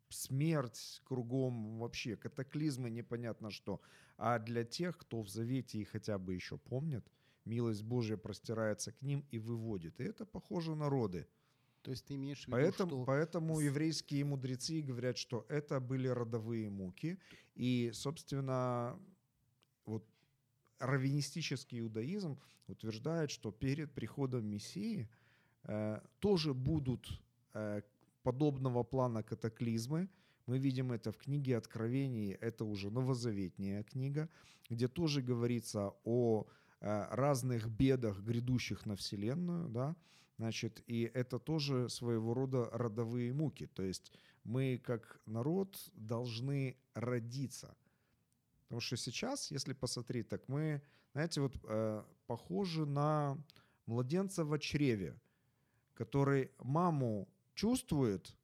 смерть 0.09 1.01
кругом, 1.05 1.79
вообще 1.79 2.17
катаклизмы, 2.17 2.91
непонятно 2.91 3.51
что. 3.51 3.81
А 4.17 4.39
для 4.39 4.65
тех, 4.65 4.97
кто 4.97 5.23
в 5.23 5.29
завете 5.29 5.79
и 5.79 5.85
хотя 5.85 6.19
бы 6.19 6.35
еще 6.35 6.57
помнят, 6.57 7.07
милость 7.45 7.83
Божья 7.83 8.17
простирается 8.17 8.93
к 8.93 9.03
ним 9.03 9.27
и 9.31 9.39
выводит. 9.39 10.01
И 10.01 10.05
это 10.05 10.25
похоже 10.25 10.75
народы. 10.75 11.27
То 11.83 11.93
есть 11.93 12.07
ты 12.07 12.15
имеешь 12.15 12.45
в 12.45 12.49
виду, 12.49 12.57
Поэтому, 12.57 12.91
что... 12.91 13.05
поэтому 13.05 13.61
еврейские 13.61 14.25
мудрецы 14.25 14.81
говорят, 14.81 15.19
что 15.19 15.47
это 15.49 15.79
были 15.79 16.09
родовые 16.09 16.69
муки. 16.69 17.19
И, 17.55 17.91
собственно, 17.93 18.99
вот 19.85 20.05
раввинистический 20.81 21.81
иудаизм 21.81 22.41
утверждает, 22.67 23.31
что 23.31 23.53
перед 23.53 23.93
приходом 23.93 24.47
Мессии 24.47 25.09
тоже 26.19 26.55
будут 26.55 27.21
э, 27.55 27.83
подобного 28.23 28.83
плана 28.85 29.23
катаклизмы. 29.23 30.09
Мы 30.47 30.59
видим 30.59 30.93
это 30.93 31.11
в 31.11 31.17
книге 31.17 31.57
Откровений, 31.57 32.33
это 32.33 32.65
уже 32.65 32.91
новозаветняя 32.91 33.83
книга, 33.83 34.29
где 34.71 34.89
тоже 34.89 35.23
говорится 35.23 35.93
о 36.05 36.47
э, 36.81 37.07
разных 37.11 37.69
бедах, 37.69 38.21
грядущих 38.21 38.87
на 38.87 38.95
Вселенную, 38.95 39.69
да, 39.69 39.97
Значит, 40.39 40.83
и 40.87 41.11
это 41.15 41.39
тоже 41.39 41.89
своего 41.89 42.35
рода 42.35 42.69
родовые 42.73 43.33
муки. 43.33 43.67
То 43.67 43.83
есть 43.83 44.13
мы 44.45 44.79
как 44.85 45.21
народ 45.27 45.91
должны 45.95 46.77
родиться. 46.95 47.75
Потому 48.65 48.81
что 48.81 48.97
сейчас, 48.97 49.51
если 49.51 49.73
посмотреть, 49.73 50.29
так 50.29 50.47
мы, 50.49 50.83
знаете, 51.13 51.41
вот 51.41 51.57
э, 51.65 52.03
похожи 52.27 52.85
на 52.85 53.39
младенца 53.87 54.45
в 54.45 54.59
чреве, 54.59 55.19
который 55.97 56.51
маму 56.59 57.27
чувствует, 57.55 58.37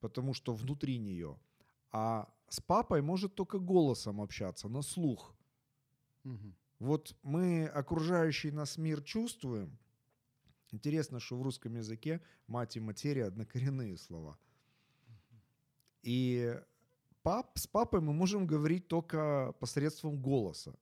потому 0.00 0.34
что 0.34 0.54
внутри 0.54 0.98
нее, 0.98 1.38
а 1.90 2.28
с 2.48 2.60
папой 2.60 3.02
может 3.02 3.34
только 3.34 3.58
голосом 3.58 4.20
общаться, 4.20 4.68
на 4.68 4.82
слух. 4.82 5.34
Мгм. 6.24 6.54
Вот 6.78 7.16
мы 7.22 7.66
окружающий 7.66 8.50
нас 8.50 8.76
мир 8.76 9.02
чувствуем. 9.02 9.78
Интересно, 10.72 11.20
что 11.20 11.38
в 11.38 11.42
русском 11.42 11.74
языке 11.76 12.20
мать 12.46 12.76
и 12.76 12.80
материя 12.80 13.24
однокоренные 13.24 13.96
слова. 13.96 14.38
И 16.02 16.60
пап, 17.22 17.58
с 17.58 17.66
папой 17.66 18.00
мы 18.00 18.12
можем 18.12 18.46
говорить 18.46 18.88
только 18.88 19.54
посредством 19.58 20.20
голоса. 20.20 20.74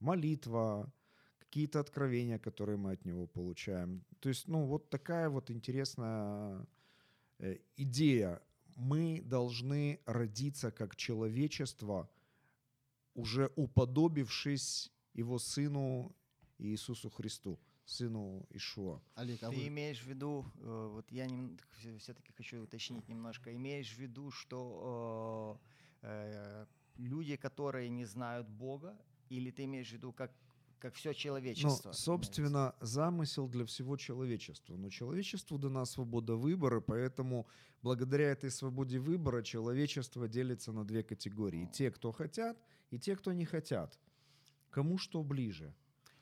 Молитва, 0.00 0.92
какие-то 1.48 1.80
откровения, 1.80 2.38
которые 2.38 2.76
мы 2.76 2.92
от 2.92 3.04
него 3.06 3.26
получаем. 3.26 4.04
То 4.20 4.28
есть, 4.28 4.48
ну, 4.48 4.66
вот 4.66 4.90
такая 4.90 5.30
вот 5.30 5.50
интересная 5.50 6.66
э, 7.38 7.58
идея. 7.76 8.42
Мы 8.76 9.22
должны 9.24 10.00
родиться 10.06 10.70
как 10.70 10.94
человечество, 10.94 12.08
уже 13.14 13.50
уподобившись 13.56 14.92
его 15.14 15.38
сыну 15.38 16.14
Иисусу 16.58 17.10
Христу, 17.10 17.58
сыну 17.84 18.46
Ишуа. 18.50 19.00
Олег, 19.14 19.42
а 19.42 19.50
Ты 19.50 19.56
вы... 19.56 19.68
имеешь 19.68 20.02
в 20.02 20.06
виду, 20.06 20.44
э, 20.60 20.88
вот 20.92 21.10
я 21.10 21.26
все-таки 21.98 22.32
хочу 22.32 22.62
уточнить 22.62 23.08
немножко, 23.08 23.50
имеешь 23.56 23.94
в 23.94 23.98
виду, 23.98 24.30
что 24.30 25.58
э, 26.02 26.08
э, 26.08 26.66
люди, 26.96 27.36
которые 27.36 27.88
не 27.88 28.04
знают 28.04 28.48
Бога, 28.48 28.96
или 29.30 29.50
ты 29.50 29.64
имеешь 29.64 29.88
в 29.88 29.92
виду, 29.92 30.12
как, 30.12 30.32
как 30.78 30.94
все 30.94 31.12
человечество? 31.12 31.92
собственно, 31.92 32.74
замысел 32.80 33.48
для 33.48 33.64
всего 33.64 33.96
человечества. 33.96 34.76
Но 34.76 34.90
человечеству 34.90 35.58
дана 35.58 35.84
свобода 35.84 36.36
выбора, 36.36 36.80
поэтому 36.80 37.46
благодаря 37.82 38.30
этой 38.30 38.50
свободе 38.50 38.98
выбора 38.98 39.42
человечество 39.42 40.28
делится 40.28 40.72
на 40.72 40.84
две 40.84 41.02
категории. 41.02 41.68
Те, 41.72 41.90
кто 41.90 42.12
хотят, 42.12 42.56
и 42.90 42.98
те, 42.98 43.16
кто 43.16 43.32
не 43.32 43.44
хотят. 43.44 43.98
Кому 44.70 44.98
что 44.98 45.22
ближе. 45.22 45.74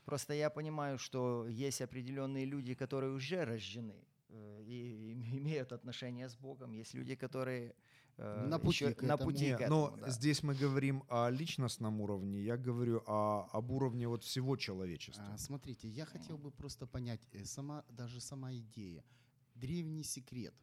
Просто 0.05 0.35
я 0.35 0.51
понимаю, 0.51 0.99
что 0.99 1.47
есть 1.49 1.83
определенные 1.83 2.45
люди, 2.45 2.75
которые 2.75 3.13
уже 3.13 3.45
рождены 3.45 4.05
э, 4.29 4.63
и 4.63 5.11
им- 5.11 5.23
имеют 5.39 5.73
отношения 5.73 6.29
с 6.29 6.37
Богом. 6.37 6.73
Есть 6.73 6.95
люди, 6.95 7.17
которые 7.17 7.75
э, 8.17 8.47
На 8.47 8.59
пути 8.59 8.85
еще 8.85 8.95
к 8.95 9.03
на 9.03 9.15
этому. 9.15 9.31
пути 9.31 9.55
к 9.55 9.69
но 9.69 9.87
этому, 9.89 9.97
да. 9.99 10.11
здесь 10.11 10.43
мы 10.43 10.55
говорим 10.55 11.05
о 11.09 11.31
личностном 11.31 12.01
уровне, 12.01 12.43
я 12.43 12.57
говорю 12.57 13.03
о, 13.07 13.49
об 13.53 13.71
уровне 13.71 14.09
вот 14.09 14.25
всего 14.25 14.57
человечества. 14.57 15.25
А, 15.33 15.39
смотрите, 15.39 15.89
я 15.89 16.05
хотел 16.07 16.39
бы 16.39 16.51
просто 16.51 16.87
понять, 16.87 17.27
э, 17.33 17.45
сама, 17.45 17.85
даже 17.89 18.21
сама 18.21 18.53
идея. 18.55 19.05
Древний 19.55 20.05
секрет. 20.05 20.55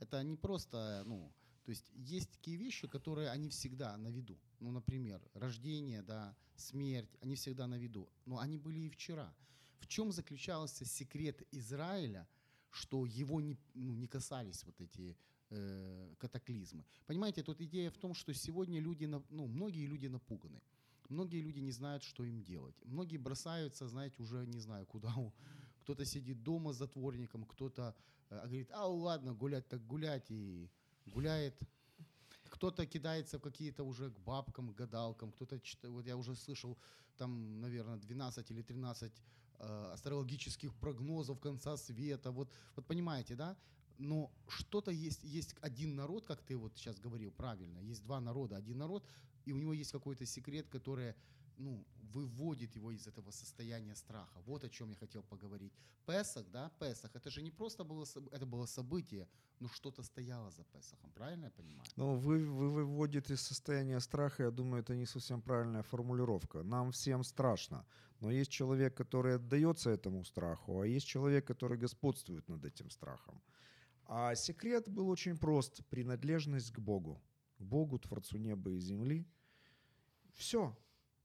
Это 0.00 0.22
не 0.22 0.36
просто, 0.36 1.02
ну, 1.06 1.32
то 1.64 1.70
есть 1.70 1.90
есть 1.94 2.30
такие 2.30 2.56
вещи, 2.56 2.86
которые 2.88 3.30
они 3.30 3.48
всегда 3.48 3.96
на 3.96 4.08
виду. 4.08 4.38
Ну, 4.60 4.70
например, 4.70 5.22
рождение, 5.34 6.02
да, 6.02 6.36
смерть, 6.56 7.16
они 7.20 7.34
всегда 7.36 7.66
на 7.66 7.76
виду. 7.78 8.08
Но 8.26 8.38
они 8.38 8.58
были 8.58 8.80
и 8.80 8.88
вчера. 8.90 9.34
В 9.78 9.86
чем 9.86 10.12
заключался 10.12 10.84
секрет 10.84 11.42
Израиля, 11.52 12.26
что 12.70 13.06
его 13.06 13.40
не, 13.40 13.56
ну, 13.74 13.94
не 13.94 14.06
касались 14.08 14.64
вот 14.64 14.80
эти 14.80 15.16
катаклизмы? 16.18 16.84
Понимаете, 17.06 17.42
тут 17.42 17.60
идея 17.60 17.90
в 17.90 17.96
том, 17.96 18.14
что 18.14 18.34
сегодня 18.34 18.80
люди, 18.80 19.04
ну, 19.06 19.46
многие 19.46 19.86
люди 19.86 20.06
напуганы. 20.06 20.60
Многие 21.08 21.42
люди 21.42 21.60
не 21.60 21.72
знают, 21.72 22.02
что 22.02 22.24
им 22.24 22.42
делать. 22.42 22.74
Многие 22.84 23.18
бросаются, 23.18 23.88
знаете, 23.88 24.22
уже 24.22 24.46
не 24.46 24.60
знаю 24.60 24.86
куда. 24.86 25.14
Кто-то 25.82 26.04
сидит 26.04 26.42
дома 26.42 26.72
с 26.72 26.78
затворником, 26.78 27.44
кто-то 27.44 27.94
э, 28.30 28.40
говорит, 28.46 28.70
а 28.72 28.86
ладно, 28.86 29.34
гулять 29.34 29.68
так 29.68 29.86
гулять, 29.86 30.30
и 30.30 30.70
гуляет. 31.06 31.60
Кто-то 32.48 32.86
кидается 32.86 33.38
в 33.38 33.42
какие-то 33.42 33.84
уже 33.84 34.10
к 34.10 34.18
бабкам, 34.20 34.72
к 34.72 34.76
гадалкам, 34.76 35.32
кто-то, 35.32 35.60
вот 35.82 36.06
я 36.06 36.16
уже 36.16 36.34
слышал, 36.36 36.78
там, 37.16 37.60
наверное, 37.60 37.98
12 37.98 38.50
или 38.50 38.62
13 38.62 39.12
э, 39.58 39.90
астрологических 39.92 40.74
прогнозов 40.74 41.38
конца 41.38 41.76
света. 41.76 42.30
Вот, 42.30 42.50
вот 42.76 42.86
понимаете, 42.86 43.34
да? 43.34 43.56
Но 43.98 44.30
что-то 44.48 44.90
есть, 44.90 45.22
есть 45.24 45.54
один 45.60 45.94
народ, 45.94 46.26
как 46.26 46.42
ты 46.42 46.56
вот 46.56 46.76
сейчас 46.76 46.98
говорил 46.98 47.30
правильно, 47.30 47.78
есть 47.78 48.02
два 48.02 48.20
народа, 48.20 48.56
один 48.56 48.78
народ, 48.78 49.06
и 49.44 49.52
у 49.52 49.58
него 49.58 49.72
есть 49.72 49.92
какой-то 49.92 50.26
секрет, 50.26 50.68
который 50.68 51.14
ну, 51.58 51.84
выводит 52.12 52.76
его 52.76 52.90
из 52.90 53.06
этого 53.06 53.30
состояния 53.30 53.94
страха. 53.94 54.40
Вот 54.46 54.64
о 54.64 54.68
чем 54.68 54.90
я 54.90 54.96
хотел 54.96 55.22
поговорить. 55.22 55.72
Песах, 56.06 56.44
да, 56.50 56.70
Песах, 56.78 57.10
это 57.14 57.30
же 57.30 57.42
не 57.42 57.50
просто 57.50 57.84
было, 57.84 58.06
это 58.32 58.46
было 58.46 58.66
событие, 58.66 59.26
но 59.60 59.68
что-то 59.68 60.02
стояло 60.02 60.50
за 60.50 60.64
Песахом, 60.64 61.10
правильно 61.12 61.46
я 61.46 61.50
понимаю? 61.50 61.88
Ну, 61.96 62.16
вы, 62.16 62.44
вы 62.44 62.70
выводите 62.70 63.34
из 63.34 63.42
состояния 63.42 64.00
страха, 64.00 64.42
я 64.42 64.50
думаю, 64.50 64.82
это 64.82 64.94
не 64.94 65.06
совсем 65.06 65.40
правильная 65.40 65.82
формулировка. 65.82 66.62
Нам 66.62 66.90
всем 66.90 67.24
страшно. 67.24 67.84
Но 68.20 68.30
есть 68.30 68.50
человек, 68.50 68.96
который 68.96 69.36
отдается 69.36 69.90
этому 69.90 70.24
страху, 70.24 70.80
а 70.80 70.86
есть 70.86 71.06
человек, 71.06 71.46
который 71.46 71.78
господствует 71.78 72.48
над 72.48 72.64
этим 72.64 72.90
страхом. 72.90 73.40
А 74.06 74.34
секрет 74.34 74.88
был 74.88 75.08
очень 75.08 75.36
прост. 75.36 75.84
Принадлежность 75.88 76.70
к 76.72 76.78
Богу. 76.78 77.20
К 77.58 77.62
Богу, 77.62 77.98
Творцу 77.98 78.38
неба 78.38 78.70
и 78.70 78.78
земли. 78.78 79.26
Все. 80.34 80.76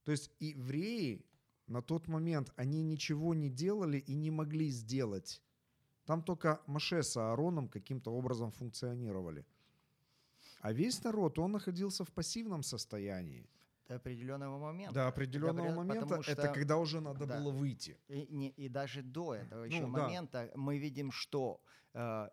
То 0.03 0.11
есть 0.11 0.31
евреи 0.39 1.25
на 1.67 1.81
тот 1.81 2.07
момент, 2.07 2.51
они 2.55 2.81
ничего 2.83 3.33
не 3.33 3.49
делали 3.49 3.97
и 3.97 4.15
не 4.15 4.31
могли 4.31 4.69
сделать. 4.69 5.41
Там 6.05 6.23
только 6.23 6.61
Маше 6.65 7.03
с 7.03 7.15
Аароном 7.17 7.67
каким-то 7.67 8.11
образом 8.11 8.51
функционировали. 8.51 9.45
А 10.61 10.73
весь 10.73 11.03
народ, 11.03 11.37
он 11.39 11.51
находился 11.51 12.03
в 12.03 12.11
пассивном 12.11 12.63
состоянии. 12.63 13.47
До 13.87 13.95
определенного 13.95 14.59
момента. 14.59 14.93
До 14.93 15.07
определенного 15.07 15.57
Говорят, 15.57 15.77
момента, 15.77 16.01
потому 16.05 16.21
это 16.21 16.41
что- 16.43 16.53
когда 16.53 16.77
уже 16.77 16.99
надо 17.01 17.25
да. 17.25 17.39
было 17.39 17.51
выйти. 17.51 17.97
И, 18.07 18.27
не- 18.29 18.49
и 18.51 18.69
даже 18.69 19.01
до 19.01 19.33
этого 19.35 19.63
еще 19.65 19.81
Ну, 19.85 19.93
да. 19.93 20.03
момента 20.03 20.51
мы 20.55 20.77
видим, 20.77 21.11
что 21.11 21.61
э, 21.93 22.29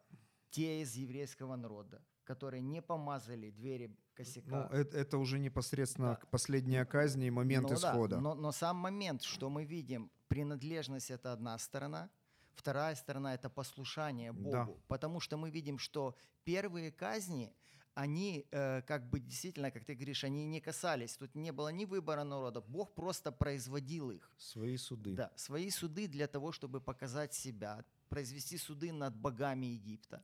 те 0.56 0.80
из 0.80 0.94
еврейского 0.96 1.56
народа, 1.56 2.00
которые 2.25 2.62
не 2.62 2.80
помазали 2.80 3.50
двери 3.50 3.86
Ну, 3.88 3.96
косяка, 4.14 4.68
это, 4.72 4.96
это 4.96 5.18
уже 5.18 5.38
непосредственно 5.38 6.18
Да. 6.20 6.26
последняя 6.30 6.84
казнь 6.86 7.22
и 7.25 7.30
момент 7.30 7.68
Ну 7.68 7.68
да, 7.68 7.75
исхода. 7.75 8.20
но, 8.20 8.34
но 8.34 8.52
сам 8.52 8.76
момент, 8.76 9.22
что 9.22 9.50
мы 9.50 9.64
видим, 9.66 10.10
принадлежность 10.28 11.10
это 11.10 11.32
одна 11.32 11.58
сторона, 11.58 12.08
вторая 12.54 12.94
сторона 12.96 13.34
это 13.34 13.50
послушание 13.50 14.32
Богу. 14.32 14.50
Да. 14.50 14.68
Потому 14.88 15.20
что 15.20 15.36
мы 15.36 15.50
видим, 15.50 15.78
что 15.78 16.14
первые 16.44 16.90
казни, 16.90 17.52
они 17.94 18.46
э, 18.50 18.82
как 18.82 19.10
бы 19.10 19.20
действительно, 19.20 19.70
как 19.70 19.84
ты 19.84 19.94
говоришь, 19.94 20.25
они 20.25 20.46
не 20.46 20.60
касались. 20.60 21.16
Тут 21.18 21.34
не 21.34 21.52
было 21.52 21.72
ни 21.72 21.84
выбора 21.86 22.25
народа. 22.25 22.60
Бог 22.60 22.94
просто 22.94 23.30
производил 23.30 24.10
их. 24.10 24.30
Свои 24.38 24.76
суды. 24.78 25.14
Да, 25.14 25.30
свои 25.36 25.70
суды 25.70 26.08
для 26.08 26.26
того, 26.26 26.50
чтобы 26.52 26.80
показать 26.80 27.34
себя, 27.34 27.84
произвести 28.08 28.58
суды 28.58 28.92
над 28.92 29.14
богами 29.14 29.66
Египта. 29.66 30.22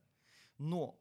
Но, 0.57 0.99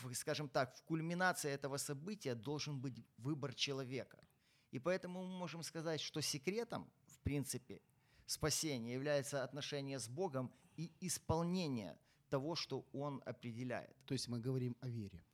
в, 0.00 0.14
скажем 0.14 0.48
так, 0.48 0.76
в 0.76 0.82
кульминации 0.82 1.50
этого 1.50 1.76
события 1.78 2.34
должен 2.34 2.80
быть 2.80 2.94
выбор 3.18 3.54
человека. 3.54 4.18
И 4.70 4.78
поэтому 4.78 5.24
мы 5.24 5.38
можем 5.38 5.62
сказать, 5.62 6.00
что 6.00 6.20
секретом, 6.20 6.90
в 7.06 7.18
принципе, 7.20 7.80
спасения 8.26 8.94
является 8.94 9.44
отношение 9.44 9.98
с 9.98 10.08
Богом 10.08 10.52
и 10.76 10.90
исполнение 11.00 11.96
того, 12.28 12.56
что 12.56 12.84
Он 12.92 13.22
определяет. 13.26 13.94
То 14.06 14.14
есть 14.14 14.28
мы 14.28 14.40
говорим 14.40 14.76
о 14.80 14.88
вере. 14.88 15.24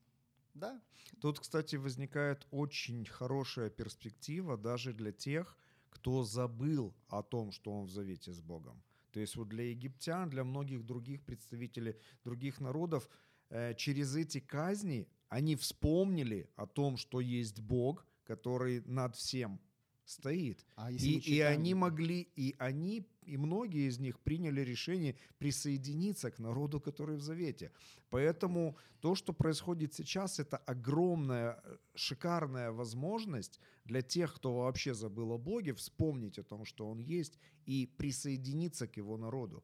Да? 0.54 0.80
Тут, 1.21 1.40
кстати, 1.40 1.76
возникает 1.76 2.47
очень 2.50 3.04
хорошая 3.07 3.71
перспектива 3.71 4.57
даже 4.57 4.92
для 4.92 5.12
тех, 5.12 5.57
кто 5.90 6.25
забыл 6.25 6.95
о 7.09 7.23
том, 7.23 7.52
что 7.52 7.73
он 7.73 7.87
в 7.87 7.90
завете 7.90 8.33
с 8.33 8.40
Богом. 8.40 8.83
То 9.12 9.21
есть 9.21 9.37
вот 9.37 9.49
для 9.49 9.64
египтян, 9.71 10.30
для 10.30 10.45
многих 10.45 10.85
других 10.85 11.25
представителей 11.25 11.97
других 12.25 12.61
народов, 12.61 13.09
через 13.76 14.16
эти 14.16 14.40
казни 14.40 15.07
они 15.28 15.54
вспомнили 15.57 16.49
о 16.57 16.66
том, 16.66 16.97
что 16.97 17.21
есть 17.21 17.61
Бог, 17.61 18.07
который 18.25 18.83
над 18.87 19.14
всем 19.16 19.61
стоит. 20.04 20.64
А 20.76 20.90
И, 20.90 20.95
мы 20.95 21.00
и 21.00 21.21
читаем- 21.21 21.52
они 21.61 21.75
могли, 21.75 22.28
и 22.37 22.54
они, 22.59 23.04
и 23.23 23.37
многие 23.37 23.87
из 23.88 23.99
них 24.00 24.19
приняли 24.19 24.61
решение 24.62 25.14
присоединиться 25.38 26.30
к 26.30 26.38
народу, 26.40 26.80
который 26.80 27.16
в 27.16 27.21
Завете. 27.23 27.71
Поэтому 28.10 28.76
то, 29.00 29.15
что 29.15 29.32
происходит 29.32 29.95
сейчас, 29.95 30.41
это 30.41 30.56
огромная, 30.56 31.60
э, 31.65 31.76
шикарная 31.95 32.73
возможность 32.73 33.60
для 33.84 34.02
тех, 34.02 34.34
кто 34.34 34.52
вообще 34.52 34.95
забыл 34.95 35.32
о 35.32 35.39
Боге, 35.39 35.73
вспомнить 35.75 36.39
о 36.39 36.43
том, 36.43 36.65
что 36.65 36.89
Он 36.89 36.99
есть, 36.99 37.39
и 37.67 37.86
присоединиться 37.86 38.89
к 38.89 38.97
Его 38.97 39.17
народу. 39.17 39.63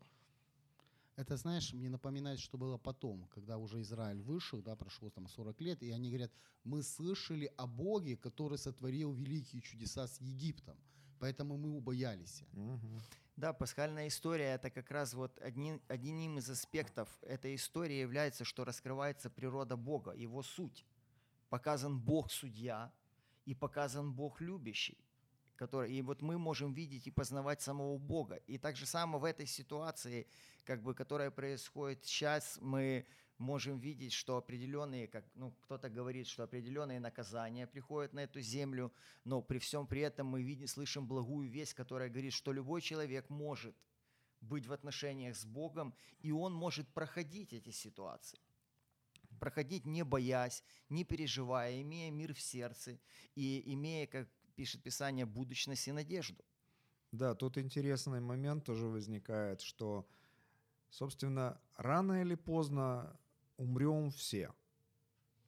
Это, 1.16 1.37
знаешь, 1.38 1.72
мне 1.72 1.88
напоминает, 1.88 2.38
что 2.40 2.59
было 2.59 2.76
потом, 2.76 3.26
когда 3.29 3.57
уже 3.57 3.81
Израиль 3.81 4.20
вышел, 4.20 4.61
да, 4.61 4.76
прошло 4.76 5.09
там 5.09 5.29
40 5.29 5.61
лет, 5.62 5.83
и 5.83 5.90
они 5.90 6.11
говорят, 6.11 6.31
мы 6.62 6.83
слышали 6.83 7.50
о 7.57 7.66
Боге, 7.66 8.16
который 8.16 8.59
сотворил 8.59 9.14
великие 9.14 9.62
чудеса 9.62 10.07
с 10.07 10.20
Египтом, 10.20 10.76
поэтому 11.18 11.57
мы 11.57 11.70
убоялись. 11.70 12.44
Мгм. 12.52 13.00
Да, 13.37 13.55
пасхальная 13.55 14.09
история 14.09 14.55
это 14.55 14.70
как 14.70 14.90
раз 14.90 15.14
вот 15.14 15.38
одним, 15.38 15.81
одним 15.88 16.38
из 16.38 16.50
аспектов 16.50 17.09
этой 17.22 17.55
истории 17.55 17.96
является, 17.96 18.44
что 18.44 18.64
раскрывается 18.64 19.31
природа 19.31 19.76
Бога, 19.76 20.12
его 20.12 20.42
суть. 20.42 20.85
Показан 21.48 21.98
Бог 21.98 22.31
судья 22.31 22.92
и 23.46 23.55
показан 23.55 24.12
Бог 24.12 24.42
любящий. 24.42 24.98
Который, 25.57 25.92
и 25.92 26.03
вот 26.03 26.23
мы 26.23 26.38
можем 26.38 26.73
видеть 26.73 27.07
и 27.07 27.11
познавать 27.11 27.62
самого 27.62 27.97
Бога. 27.99 28.37
И 28.47 28.59
так 28.59 28.77
же 28.77 28.87
само 28.87 29.19
в 29.19 29.25
этой 29.25 29.47
ситуации, 29.47 30.27
как 30.64 30.83
бы, 30.83 30.95
которая 30.95 31.31
происходит 31.31 32.05
сейчас, 32.05 32.59
мы 32.61 33.07
можем 33.38 33.79
видеть, 33.79 34.12
что 34.12 34.37
определенные, 34.37 35.07
как 35.07 35.25
ну, 35.35 35.53
кто-то 35.62 35.88
говорит, 35.88 36.27
что 36.27 36.42
определенные 36.42 37.01
наказания 37.01 37.66
приходят 37.66 38.12
на 38.12 38.21
эту 38.21 38.40
землю, 38.40 38.92
но 39.25 39.42
при 39.42 39.59
всем 39.59 39.87
при 39.87 40.01
этом 40.01 40.27
мы 40.27 40.42
видим, 40.42 40.66
слышим 40.66 41.07
благую 41.07 41.49
весть, 41.49 41.75
которая 41.75 42.09
говорит, 42.09 42.33
что 42.33 42.53
любой 42.53 42.81
человек 42.81 43.29
может 43.29 43.75
быть 44.40 44.66
в 44.66 44.73
отношениях 44.73 45.37
с 45.37 45.45
Богом, 45.45 45.95
и 46.21 46.31
он 46.33 46.53
может 46.53 46.88
проходить 46.88 47.53
эти 47.53 47.71
ситуации. 47.71 48.38
Проходить 49.38 49.85
не 49.85 50.03
боясь, 50.03 50.62
не 50.88 51.05
переживая, 51.05 51.83
имея 51.83 52.11
мир 52.11 52.33
в 52.33 52.40
сердце 52.40 52.99
и 53.35 53.62
имея, 53.73 54.07
как 54.07 54.29
пишет 54.57 54.83
Писание, 54.83 55.27
будущность 55.27 55.87
и 55.88 55.92
надежду. 55.92 56.45
Да, 57.12 57.35
тут 57.35 57.59
интересный 57.59 58.21
момент 58.21 58.64
тоже 58.64 58.87
возникает, 58.87 59.61
что, 59.61 60.09
собственно, 60.90 61.61
рано 61.77 62.23
или 62.23 62.35
поздно 62.35 63.16
умрем 63.59 64.11
все. 64.11 64.53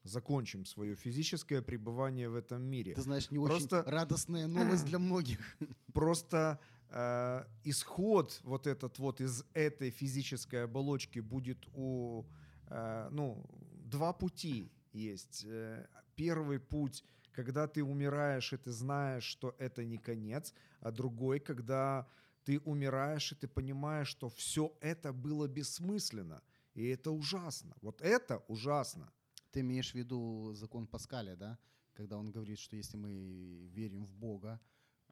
Закончим 0.05 0.65
свое 0.65 0.95
физическое 0.95 1.61
пребывание 1.61 2.29
в 2.29 2.35
этом 2.35 2.63
мире. 2.63 2.95
Ты 2.95 3.03
знаешь, 3.03 3.31
не 3.31 3.39
Просто- 3.39 3.81
очень 3.81 3.91
радостная 3.91 4.47
новость 4.47 4.85
для 4.87 4.99
многих. 4.99 5.39
Просто 5.93 6.61
э, 6.91 7.45
исход 7.65 8.41
вот 8.45 8.67
этот 8.67 8.99
вот 8.99 9.21
из 9.21 9.45
этой 9.55 9.91
физической 9.91 10.65
оболочки 10.65 11.19
будет 11.21 11.59
у, 11.75 12.25
э, 12.69 13.09
ну, 13.11 13.45
два 13.85 14.13
пути 14.13 14.71
есть. 14.93 15.45
Э, 15.47 15.87
Первый 16.15 16.59
путь, 16.59 17.05
когда 17.33 17.67
ты 17.67 17.83
умираешь, 17.83 18.53
и 18.53 18.57
ты 18.57 18.71
знаешь, 18.71 19.25
что 19.25 19.55
это 19.59 19.85
не 19.85 19.99
конец, 19.99 20.55
а 20.81 20.91
другой, 20.91 21.41
когда 21.41 22.09
ты 22.45 22.59
умираешь, 22.61 23.33
и 23.33 23.35
ты 23.35 23.47
понимаешь, 23.47 24.09
что 24.09 24.29
все 24.29 24.77
это 24.81 25.13
было 25.13 25.47
бессмысленно. 25.47 26.43
И 26.75 26.87
это 26.87 27.11
ужасно. 27.11 27.77
Вот 27.83 28.01
это 28.01 28.39
ужасно. 28.49 29.13
Ты 29.51 29.61
имеешь 29.61 29.93
в 29.93 29.95
виду 29.95 30.53
закон 30.55 30.87
Паскаля, 30.87 31.37
да? 31.37 31.59
Когда 31.95 32.17
он 32.17 32.31
говорит, 32.31 32.59
что 32.59 32.77
если 32.77 32.97
мы 32.97 33.69
верим 33.75 34.05
в 34.07 34.15
Бога, 34.15 34.61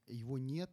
его 0.06 0.38
нет, 0.38 0.70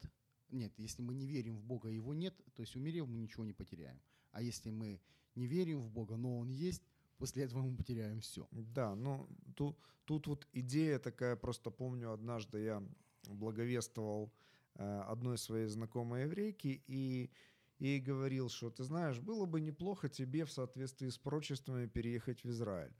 нет, 0.49 0.71
если 0.77 1.01
мы 1.01 1.15
не 1.15 1.25
верим 1.25 1.57
в 1.57 1.63
Бога, 1.63 1.89
его 1.89 2.13
нет, 2.13 2.35
то 2.53 2.61
есть 2.61 2.75
умерев, 2.75 3.07
мы 3.07 3.17
ничего 3.17 3.43
не 3.43 3.53
потеряем. 3.53 3.99
А 4.31 4.41
если 4.41 4.69
мы 4.69 5.01
не 5.35 5.47
верим 5.47 5.81
в 5.81 5.89
Бога, 5.89 6.15
но 6.15 6.37
Он 6.37 6.49
есть, 6.49 6.83
после 7.17 7.43
этого 7.43 7.61
мы 7.61 7.75
потеряем 7.75 8.19
все. 8.19 8.47
Да, 8.51 8.95
ну 8.95 9.27
тут, 9.55 9.77
тут 10.05 10.27
вот 10.27 10.47
идея 10.53 10.99
такая, 10.99 11.35
просто 11.35 11.71
помню, 11.71 12.11
однажды 12.11 12.61
я 12.61 12.83
благовествовал 13.27 14.31
э, 14.75 15.01
одной 15.07 15.37
своей 15.37 15.67
знакомой 15.67 16.23
еврейки 16.23 16.83
и 16.87 17.31
ей 17.79 17.99
говорил, 17.99 18.49
что 18.49 18.69
ты 18.69 18.83
знаешь, 18.83 19.19
было 19.19 19.45
бы 19.45 19.59
неплохо 19.61 20.09
тебе 20.09 20.45
в 20.45 20.51
соответствии 20.51 21.09
с 21.09 21.17
прочествами 21.17 21.87
переехать 21.87 22.43
в 22.43 22.49
Израиль. 22.49 22.93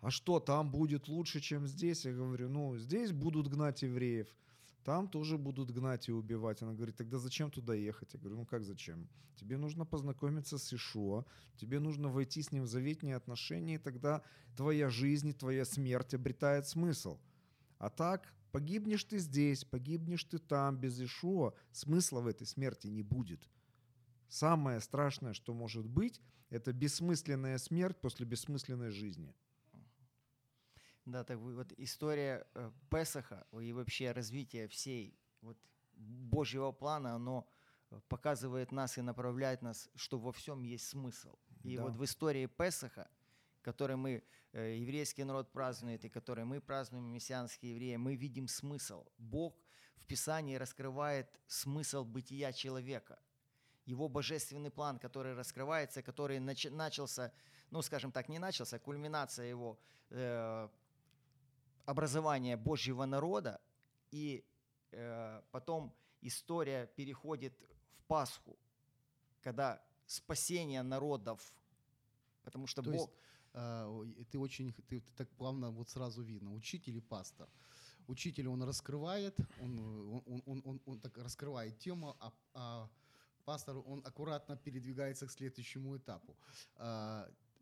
А 0.00 0.10
что, 0.10 0.38
там 0.38 0.70
будет 0.70 1.08
лучше, 1.08 1.40
чем 1.40 1.66
здесь? 1.66 2.04
Я 2.04 2.12
говорю, 2.12 2.48
ну, 2.48 2.76
здесь 2.76 3.12
будут 3.12 3.48
гнать 3.48 3.82
евреев, 3.82 4.28
там 4.84 5.08
тоже 5.08 5.38
будут 5.38 5.70
гнать 5.70 6.08
и 6.08 6.12
убивать. 6.12 6.62
Она 6.62 6.74
говорит, 6.74 6.96
тогда 6.96 7.18
зачем 7.18 7.50
туда 7.50 7.74
ехать? 7.74 8.12
Я 8.14 8.20
говорю, 8.20 8.36
ну 8.36 8.46
как 8.46 8.64
зачем? 8.64 9.08
Тебе 9.34 9.56
нужно 9.56 9.86
познакомиться 9.86 10.58
с 10.58 10.72
Ишуа, 10.72 11.24
тебе 11.56 11.80
нужно 11.80 12.08
войти 12.08 12.42
с 12.42 12.52
ним 12.52 12.64
в 12.64 12.68
заветные 12.68 13.16
отношения, 13.16 13.76
и 13.76 13.78
тогда 13.78 14.22
твоя 14.56 14.90
жизнь 14.90 15.28
и 15.28 15.32
твоя 15.32 15.64
смерть 15.64 16.14
обретает 16.14 16.68
смысл. 16.68 17.18
А 17.78 17.90
так, 17.90 18.32
погибнешь 18.52 19.04
ты 19.04 19.18
здесь, 19.18 19.64
погибнешь 19.64 20.24
ты 20.24 20.38
там, 20.38 20.76
без 20.76 21.00
Ишуа, 21.00 21.54
смысла 21.72 22.20
в 22.20 22.26
этой 22.26 22.46
смерти 22.46 22.86
не 22.86 23.02
будет. 23.02 23.48
Самое 24.28 24.80
страшное, 24.80 25.32
что 25.32 25.54
может 25.54 25.86
быть, 25.86 26.20
это 26.50 26.72
бессмысленная 26.72 27.58
смерть 27.58 27.96
после 28.00 28.26
бессмысленной 28.26 28.90
жизни. 28.90 29.34
Да, 31.06 31.22
так 31.24 31.38
вот 31.38 31.72
история 31.76 32.46
э, 32.54 32.70
Песаха 32.90 33.46
и 33.60 33.72
вообще 33.72 34.12
развитие 34.12 34.68
всей 34.68 35.18
вот 35.42 35.58
Божьего 35.96 36.72
плана, 36.72 37.14
оно 37.14 37.46
э, 37.90 38.00
показывает 38.08 38.72
нас 38.72 38.96
и 38.98 39.02
направляет 39.02 39.62
нас, 39.62 39.90
что 39.96 40.18
во 40.18 40.32
всем 40.32 40.62
есть 40.62 40.88
смысл. 40.88 41.36
И 41.62 41.76
Да. 41.76 41.82
вот 41.84 41.92
в 41.94 42.04
истории 42.04 42.46
Песаха, 42.46 43.08
который 43.62 43.96
мы, 43.96 44.22
э, 44.52 44.76
еврейский 44.78 45.24
народ 45.24 45.52
празднует, 45.52 46.04
и 46.04 46.08
который 46.08 46.44
мы 46.44 46.60
празднуем, 46.60 47.04
мессианские 47.12 47.72
евреи, 47.72 47.96
мы 47.96 48.16
видим 48.16 48.48
смысл. 48.48 49.04
Бог 49.18 49.54
в 49.96 50.06
Писании 50.06 50.56
раскрывает 50.56 51.28
смысл 51.46 52.04
бытия 52.04 52.52
человека. 52.52 53.18
Его 53.84 54.08
божественный 54.08 54.70
план, 54.70 54.98
который 54.98 55.34
раскрывается, 55.34 56.02
который 56.02 56.38
нач- 56.38 56.70
начался, 56.70 57.30
ну, 57.70 57.82
скажем 57.82 58.10
так, 58.10 58.28
не 58.30 58.38
начался, 58.38 58.78
кульминация 58.78 59.46
его 59.50 59.78
э, 60.10 60.68
образования 61.84 62.56
Божьего 62.56 63.06
народа, 63.06 63.60
и 64.10 64.44
э, 64.92 65.42
потом 65.50 65.92
история 66.22 66.86
переходит 66.96 67.52
в 67.98 68.04
Пасху, 68.06 68.56
когда 69.42 69.80
спасение 70.06 70.82
народов, 70.82 71.40
потому 72.42 72.66
что 72.66 72.82
То 72.82 72.90
Бог... 72.90 73.00
есть 73.00 73.12
ой, 73.86 74.26
ты 74.30 74.38
очень, 74.38 74.72
ты, 74.72 74.82
ты 74.82 75.00
так 75.16 75.28
плавно 75.36 75.70
вот 75.70 75.88
сразу 75.88 76.22
видно, 76.22 76.54
учитель 76.54 76.96
и 76.96 77.00
пастор. 77.00 77.48
Учитель, 78.08 78.48
он 78.48 78.62
раскрывает, 78.62 79.38
он, 79.60 79.78
он, 79.78 80.22
он, 80.26 80.42
он, 80.46 80.62
он- 80.64 80.80
он 80.86 81.00
так 81.00 81.16
раскрывает 81.18 81.78
тему, 81.78 82.16
а, 82.20 82.32
а 82.54 82.88
пастор, 83.44 83.76
он 83.86 84.02
аккуратно 84.04 84.56
передвигается 84.56 85.26
к 85.26 85.30
следующему 85.30 85.96
этапу. 85.96 86.36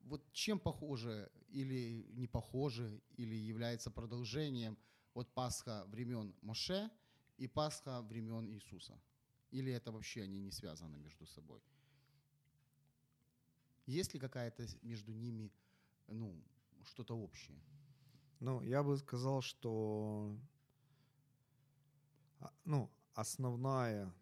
Вот 0.05 0.33
чем 0.33 0.59
похоже 0.59 1.31
или 1.49 2.07
не 2.13 2.27
похоже, 2.27 3.01
или 3.17 3.35
является 3.35 3.91
продолжением 3.91 4.77
вот 5.15 5.33
Пасха 5.35 5.85
времен 5.87 6.35
Моше 6.43 6.91
и 7.39 7.47
Пасха 7.47 8.03
времен 8.03 8.49
Иисуса? 8.49 9.01
Или 9.51 9.73
это 9.73 9.93
вообще 9.93 10.23
они 10.23 10.41
не 10.41 10.51
связаны 10.51 10.97
между 10.99 11.27
собой? 11.27 11.63
Есть 13.87 14.15
ли 14.15 14.21
какая-то 14.21 14.67
между 14.83 15.13
ними, 15.13 15.51
ну, 16.07 16.43
что-то 16.85 17.17
общее? 17.17 17.61
Ну, 18.41 18.63
я 18.63 18.83
бы 18.83 18.97
сказал, 18.97 19.43
что 19.43 20.37
а, 22.41 22.53
ну, 22.65 22.91
основная 23.15 24.13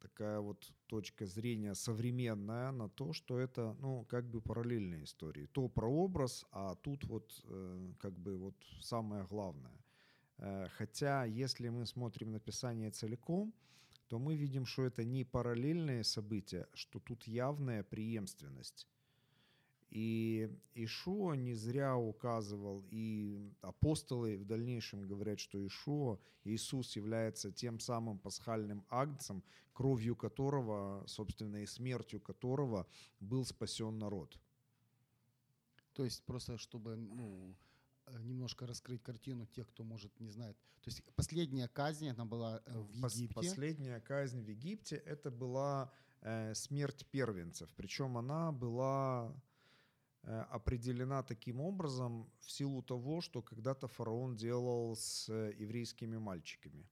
такая 0.00 0.40
вот 0.40 0.72
точка 0.86 1.26
зрения 1.26 1.74
современная 1.74 2.72
на 2.72 2.88
то, 2.88 3.12
что 3.12 3.38
это, 3.38 3.76
ну, 3.80 4.04
как 4.04 4.24
бы 4.24 4.40
параллельные 4.40 5.04
истории. 5.04 5.46
То 5.46 5.68
прообраз, 5.68 6.46
а 6.50 6.74
тут 6.74 7.04
вот 7.04 7.40
э, 7.44 7.92
как 7.98 8.12
бы 8.12 8.36
вот 8.36 8.56
самое 8.80 9.24
главное. 9.24 9.78
Э, 10.38 10.68
Хотя, 10.78 11.24
если 11.24 11.68
мы 11.68 11.86
смотрим 11.86 12.32
на 12.32 12.40
Писание 12.40 12.90
целиком, 12.90 13.52
то 14.08 14.18
мы 14.18 14.36
видим, 14.36 14.66
что 14.66 14.84
это 14.84 15.04
не 15.04 15.24
параллельные 15.24 16.02
события, 16.04 16.66
что 16.74 16.98
тут 16.98 17.28
явная 17.28 17.82
преемственность. 17.82 18.86
И 19.90 20.54
Ишуа 20.74 21.32
не 21.32 21.54
зря 21.54 21.96
указывал, 21.96 22.84
и 22.90 23.50
апостолы 23.62 24.36
в 24.36 24.44
дальнейшем 24.44 25.06
говорят, 25.06 25.40
что 25.40 25.64
Ишуа, 25.66 26.18
Иисус 26.44 26.94
является 26.94 27.50
тем 27.50 27.80
самым 27.80 28.18
пасхальным 28.18 28.84
агнцем, 28.90 29.42
кровью 29.72 30.14
которого, 30.14 31.04
собственно, 31.06 31.62
и 31.62 31.66
смертью 31.66 32.20
которого 32.20 32.86
был 33.20 33.46
спасен 33.46 33.98
народ. 33.98 34.38
То 35.94 36.04
есть 36.04 36.22
просто 36.24 36.58
чтобы 36.58 36.96
ну, 36.96 37.56
э, 38.06 38.22
немножко 38.22 38.66
раскрыть 38.66 39.02
картину 39.02 39.46
тех, 39.46 39.66
кто, 39.68 39.84
может, 39.84 40.20
не 40.20 40.28
знает. 40.28 40.56
То 40.82 40.90
есть 40.90 41.02
последняя 41.16 41.66
казнь, 41.66 42.08
она 42.08 42.24
была 42.26 42.62
э, 42.66 42.78
в 42.78 43.08
Египте. 43.14 43.34
Последняя 43.34 44.00
казнь 44.00 44.42
в 44.42 44.48
Египте 44.48 44.96
это 44.96 45.30
была 45.30 45.90
э, 46.20 46.54
смерть 46.54 47.06
первенцев. 47.10 47.72
Причем 47.74 48.18
она 48.18 48.52
была 48.52 49.34
определена 50.22 51.22
таким 51.22 51.60
образом 51.60 52.30
в 52.40 52.50
силу 52.50 52.82
того, 52.82 53.20
что 53.20 53.42
когда-то 53.42 53.88
фараон 53.88 54.36
делал 54.36 54.96
с 54.96 55.28
э, 55.28 55.54
еврейскими 55.56 56.18
мальчиками. 56.18 56.88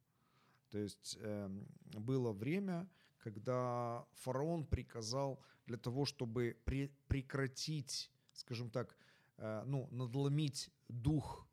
То 0.71 0.79
есть 0.79 1.19
эм, 1.21 1.67
было 1.93 2.33
время, 2.33 2.89
когда 3.19 4.07
фараон 4.15 4.67
приказал 4.67 5.41
для 5.67 5.77
того, 5.77 6.05
чтобы 6.05 6.57
пре- 6.65 6.91
прекратить, 7.09 8.11
скажем 8.33 8.71
так, 8.71 8.97
э, 9.39 9.63
ну, 9.67 9.89
надломить 9.91 10.71
дух 10.89 11.49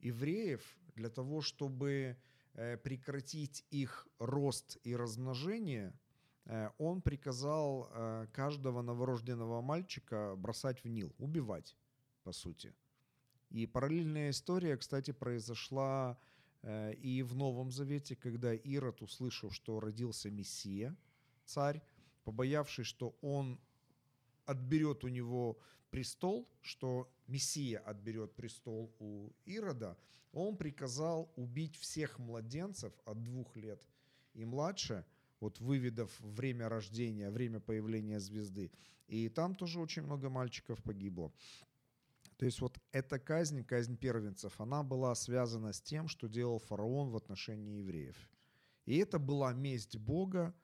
евреев, 0.00 0.78
для 0.94 1.08
того, 1.10 1.40
чтобы 1.40 2.16
э, 2.54 2.76
прекратить 2.76 3.64
их 3.70 4.06
рост 4.18 4.78
и 4.84 4.96
размножение, 4.96 5.88
э, 5.88 6.11
он 6.78 7.02
приказал 7.02 7.88
э, 7.90 8.26
каждого 8.32 8.82
новорожденного 8.82 9.60
мальчика 9.60 10.34
бросать 10.36 10.82
в 10.82 10.88
Нил, 10.88 11.14
убивать, 11.18 11.76
по 12.24 12.32
сути. 12.32 12.74
И 13.50 13.66
параллельная 13.66 14.30
история, 14.30 14.76
кстати, 14.76 15.12
произошла 15.12 16.18
э, 16.62 16.94
и 16.94 17.22
в 17.22 17.34
Новом 17.34 17.70
Завете, 17.70 18.16
когда 18.16 18.54
Ирод, 18.54 19.02
услышав, 19.02 19.54
что 19.54 19.78
родился 19.78 20.30
Мессия, 20.30 20.96
царь, 21.44 21.82
побоявшись, 22.24 22.86
что 22.86 23.16
он 23.20 23.60
отберет 24.46 25.04
у 25.04 25.08
него 25.08 25.58
престол, 25.90 26.48
что 26.60 27.12
Мессия 27.26 27.78
отберет 27.78 28.34
престол 28.34 28.94
у 28.98 29.30
Ирода, 29.44 29.96
он 30.32 30.56
приказал 30.56 31.30
убить 31.36 31.76
всех 31.76 32.18
младенцев 32.18 32.92
от 33.04 33.22
двух 33.22 33.54
лет 33.56 33.86
и 34.32 34.44
младше, 34.44 35.04
вот 35.42 35.58
выведав 35.58 36.20
время 36.20 36.68
рождения, 36.68 37.28
время 37.28 37.58
появления 37.58 38.20
звезды. 38.20 38.70
И 39.08 39.28
там 39.28 39.56
тоже 39.56 39.80
очень 39.80 40.02
много 40.02 40.30
мальчиков 40.30 40.80
погибло. 40.82 41.32
То 42.36 42.46
есть 42.46 42.60
вот 42.60 42.78
эта 42.92 43.18
казнь, 43.18 43.64
казнь 43.64 43.96
первенцев, 43.96 44.60
она 44.60 44.84
была 44.84 45.14
связана 45.16 45.72
с 45.72 45.80
тем, 45.80 46.06
что 46.08 46.28
делал 46.28 46.60
фараон 46.60 47.10
в 47.10 47.16
отношении 47.16 47.80
евреев. 47.80 48.30
И 48.86 48.98
это 48.98 49.18
была 49.18 49.52
месть 49.52 49.96
Бога 49.96 50.54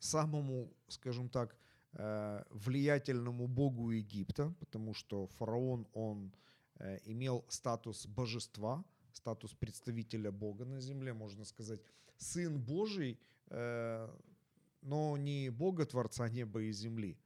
самому, 0.00 0.72
скажем 0.88 1.28
так, 1.28 1.56
э, 1.92 2.44
влиятельному 2.50 3.46
богу 3.46 3.92
Египта, 3.92 4.52
потому 4.58 4.94
что 4.94 5.26
фараон, 5.26 5.86
он 5.92 6.32
э, 6.80 6.98
имел 7.04 7.44
статус 7.48 8.06
божества, 8.06 8.84
статус 9.12 9.54
представителя 9.54 10.32
Бога 10.32 10.64
на 10.64 10.80
земле, 10.80 11.12
можно 11.12 11.44
сказать, 11.44 11.80
сын 12.16 12.60
Божий, 12.60 13.18
но 13.52 15.16
не 15.16 15.50
Бога 15.50 15.84
Творца 15.86 16.28
неба 16.28 16.62
и 16.62 16.72
земли, 16.72 17.18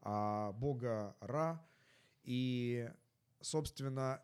а 0.00 0.52
Бога 0.52 1.16
Ра. 1.20 1.64
И, 2.24 2.90
собственно, 3.40 4.22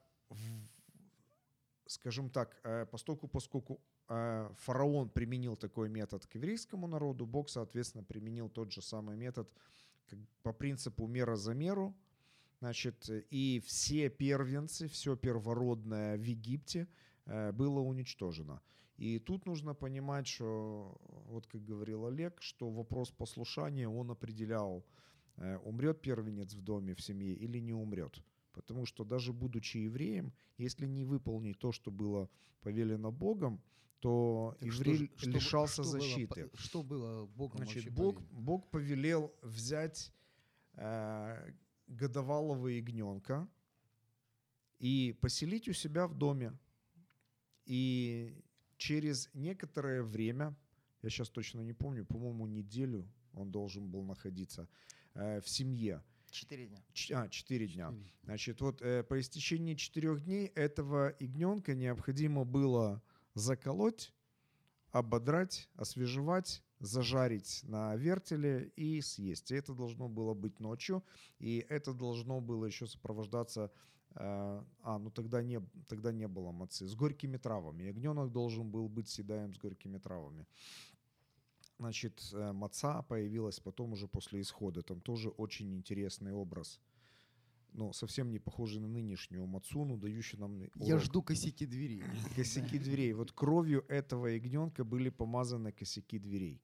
скажем 1.86 2.30
так, 2.30 2.60
э, 2.64 2.86
поскольку, 2.86 3.28
поскольку 3.28 3.80
э, 4.08 4.50
фараон 4.58 5.08
применил 5.08 5.56
такой 5.56 5.88
метод 5.88 6.26
к 6.26 6.34
еврейскому 6.34 6.86
народу, 6.86 7.26
Бог, 7.26 7.48
соответственно, 7.48 8.04
применил 8.04 8.48
тот 8.48 8.72
же 8.72 8.82
самый 8.82 9.16
метод 9.16 9.50
по 10.42 10.52
принципу 10.52 11.06
мера 11.06 11.36
за 11.36 11.54
меру. 11.54 11.94
Значит, 12.60 13.08
э, 13.08 13.24
и 13.30 13.60
все 13.60 14.08
первенцы, 14.08 14.86
все 14.86 15.16
первородное 15.16 16.16
в 16.16 16.22
Египте 16.22 16.86
э, 17.26 17.52
было 17.52 17.80
уничтожено. 17.80 18.62
И 19.00 19.18
тут 19.18 19.46
нужно 19.46 19.74
понимать, 19.74 20.26
что, 20.26 21.00
вот 21.26 21.46
как 21.46 21.64
говорил 21.64 22.04
Олег, 22.06 22.42
что 22.42 22.70
вопрос 22.70 23.10
послушания 23.10 23.88
он 23.88 24.10
определял, 24.10 24.84
э, 25.36 25.56
умрет 25.64 26.02
первенец 26.02 26.52
в 26.54 26.60
доме, 26.62 26.92
в 26.94 27.00
семье 27.00 27.34
или 27.34 27.60
не 27.60 27.72
умрет. 27.72 28.22
Потому 28.52 28.84
что 28.86 29.04
даже 29.04 29.32
будучи 29.32 29.78
евреем, 29.78 30.32
если 30.58 30.86
не 30.86 31.04
выполнить 31.04 31.58
то, 31.58 31.72
что 31.72 31.90
было 31.90 32.28
повелено 32.60 33.10
Богом, 33.10 33.62
то 34.00 34.54
Так 34.58 34.68
еврей 34.68 35.10
что 35.16 35.30
лишался 35.30 35.82
что 35.82 35.82
было 35.82 36.00
защиты. 36.00 36.48
по- 36.48 36.56
что 36.58 36.82
было 36.82 37.26
Богом 37.26 37.56
Значит, 37.58 37.90
Бог? 37.94 38.20
Бог 38.30 38.70
повелел 38.70 39.32
взять 39.42 40.12
э, 40.74 41.52
годовалого 41.86 42.68
ягненка 42.68 43.48
и 44.78 45.12
поселить 45.20 45.68
у 45.68 45.72
себя 45.72 46.06
в 46.06 46.14
доме. 46.14 46.52
И 47.66 48.34
через 48.80 49.28
некоторое 49.34 50.02
время, 50.02 50.56
я 51.02 51.10
сейчас 51.10 51.28
точно 51.28 51.60
не 51.60 51.74
помню, 51.74 52.06
по-моему, 52.06 52.46
неделю 52.46 53.06
он 53.34 53.52
должен 53.52 53.88
был 53.88 54.02
находиться 54.02 54.68
э, 55.14 55.40
в 55.42 55.48
семье. 55.48 56.02
Четыре 56.30 56.66
дня. 56.66 56.82
Ч- 56.94 57.14
а, 57.14 57.28
четыре 57.28 57.68
дня. 57.68 57.94
Значит, 58.22 58.60
вот 58.62 58.80
э, 58.80 59.04
по 59.04 59.20
истечении 59.20 59.74
четырех 59.74 60.24
дней 60.24 60.46
этого 60.46 61.14
ягненка 61.20 61.74
необходимо 61.74 62.44
было 62.44 63.02
заколоть, 63.34 64.14
ободрать, 64.92 65.68
освежевать, 65.74 66.62
зажарить 66.78 67.60
на 67.64 67.94
вертеле 67.96 68.72
и 68.76 69.02
съесть. 69.02 69.50
И 69.50 69.54
это 69.56 69.74
должно 69.74 70.08
было 70.08 70.32
быть 70.32 70.58
ночью, 70.58 71.04
и 71.38 71.66
это 71.68 71.92
должно 71.92 72.40
было 72.40 72.64
еще 72.64 72.86
сопровождаться 72.86 73.70
А, 74.14 74.98
ну 74.98 75.10
тогда 75.10 75.42
не, 75.42 75.60
тогда 75.88 76.12
не 76.12 76.28
было 76.28 76.50
мацы. 76.52 76.86
С 76.86 76.94
горькими 76.94 77.36
травами. 77.36 77.84
Ягненок 77.84 78.32
должен 78.32 78.70
был 78.70 78.88
быть 78.88 79.08
седаем 79.08 79.54
с 79.54 79.58
горькими 79.58 79.98
травами. 79.98 80.46
Значит, 81.78 82.20
э, 82.32 82.52
маца 82.52 83.02
появилась 83.02 83.60
потом 83.60 83.92
уже 83.92 84.06
после 84.06 84.40
исхода. 84.40 84.82
Там 84.82 85.00
тоже 85.00 85.30
очень 85.30 85.74
интересный 85.74 86.32
образ. 86.32 86.80
Ну, 87.72 87.92
совсем 87.92 88.30
не 88.30 88.38
похожий 88.38 88.80
на 88.80 88.88
нынешнюю 88.88 89.46
мацуну, 89.46 89.96
дающий 89.96 90.36
нам 90.38 90.60
Я 90.74 90.96
урок. 90.96 91.04
жду 91.04 91.22
косяки 91.22 91.66
двери. 91.66 92.02
косяки 92.36 92.78
дверей. 92.78 93.12
Вот 93.14 93.32
кровью 93.32 93.84
этого 93.88 94.26
ягненка 94.26 94.84
были 94.84 95.08
помазаны 95.08 95.72
косяки 95.72 96.18
дверей. 96.18 96.60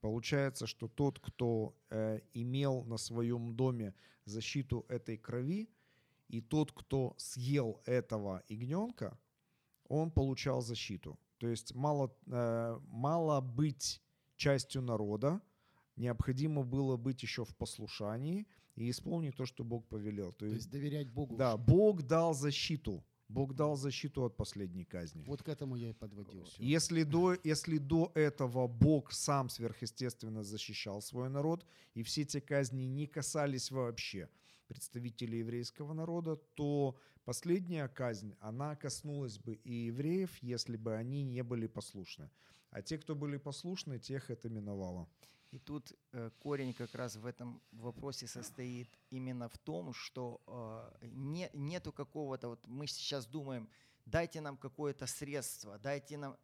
Получается, 0.00 0.66
что 0.66 0.86
тот, 0.86 1.18
кто 1.18 1.74
э, 1.90 2.20
имел 2.34 2.84
на 2.84 2.98
своем 2.98 3.56
доме 3.56 3.94
защиту 4.24 4.84
этой 4.88 5.16
крови, 5.16 5.68
и 6.28 6.40
тот, 6.40 6.72
кто 6.72 7.14
съел 7.16 7.80
этого 7.86 8.42
ягненка, 8.48 9.18
он 9.88 10.10
получал 10.10 10.60
защиту. 10.60 11.18
То 11.38 11.48
есть 11.48 11.74
мало, 11.74 12.14
э, 12.26 12.78
мало 12.88 13.40
быть 13.40 14.02
частью 14.36 14.82
народа, 14.82 15.40
необходимо 15.96 16.62
было 16.62 16.96
быть 16.96 17.22
еще 17.22 17.44
в 17.44 17.54
послушании 17.56 18.46
и 18.76 18.90
исполнить 18.90 19.36
то, 19.36 19.46
что 19.46 19.64
Бог 19.64 19.86
повелел. 19.88 20.32
То 20.32 20.38
То 20.38 20.46
есть, 20.46 20.56
есть 20.56 20.70
доверять 20.70 21.10
Богу. 21.10 21.36
да, 21.36 21.56
Бог 21.56 22.02
дал 22.02 22.34
защиту. 22.34 23.04
Бог 23.28 23.54
дал 23.54 23.76
защиту 23.76 24.24
от 24.24 24.36
последней 24.36 24.84
казни. 24.84 25.24
Вот 25.26 25.42
к 25.42 25.48
этому 25.48 25.76
я 25.76 25.90
и 25.90 25.92
подводил 25.92 26.44
все. 26.44 26.64
Если 26.64 27.02
до, 27.02 27.36
если 27.44 27.78
до 27.78 28.10
этого 28.14 28.66
Бог 28.66 29.12
сам 29.12 29.50
сверхъестественно 29.50 30.42
защищал 30.42 31.02
свой 31.02 31.28
народ, 31.28 31.66
и 31.94 32.02
все 32.02 32.22
эти 32.22 32.40
казни 32.40 32.84
не 32.84 33.06
касались 33.06 33.70
вообще 33.70 34.28
представителей 34.68 35.38
еврейского 35.38 35.94
народа, 35.94 36.36
то 36.36 36.96
последняя 37.24 37.88
казнь, 37.88 38.36
она 38.40 38.76
коснулась 38.76 39.38
бы 39.38 39.54
и 39.54 39.86
евреев, 39.86 40.42
если 40.42 40.76
бы 40.76 40.94
они 40.94 41.24
не 41.24 41.42
были 41.42 41.66
послушны. 41.66 42.30
А 42.70 42.82
те, 42.82 42.98
кто 42.98 43.14
были 43.14 43.38
послушны, 43.38 43.98
тех 43.98 44.30
это 44.30 44.48
миновало. 44.48 45.08
И 45.50 45.58
тут 45.58 45.92
э, 46.12 46.30
корень 46.38 46.74
как 46.74 46.94
раз 46.94 47.16
в 47.16 47.24
этом 47.24 47.62
вопросе 47.72 48.26
состоит 48.26 48.88
именно 49.10 49.48
в 49.48 49.56
том, 49.56 49.94
что 49.94 50.40
э, 50.46 51.06
не, 51.06 51.50
нету 51.54 51.92
какого-то, 51.92 52.48
вот 52.48 52.66
мы 52.66 52.86
сейчас 52.86 53.26
думаем, 53.26 53.68
дайте 54.04 54.40
нам 54.40 54.56
какое-то 54.56 55.06
средство, 55.06 55.78
дайте 55.78 56.18
нам... 56.18 56.36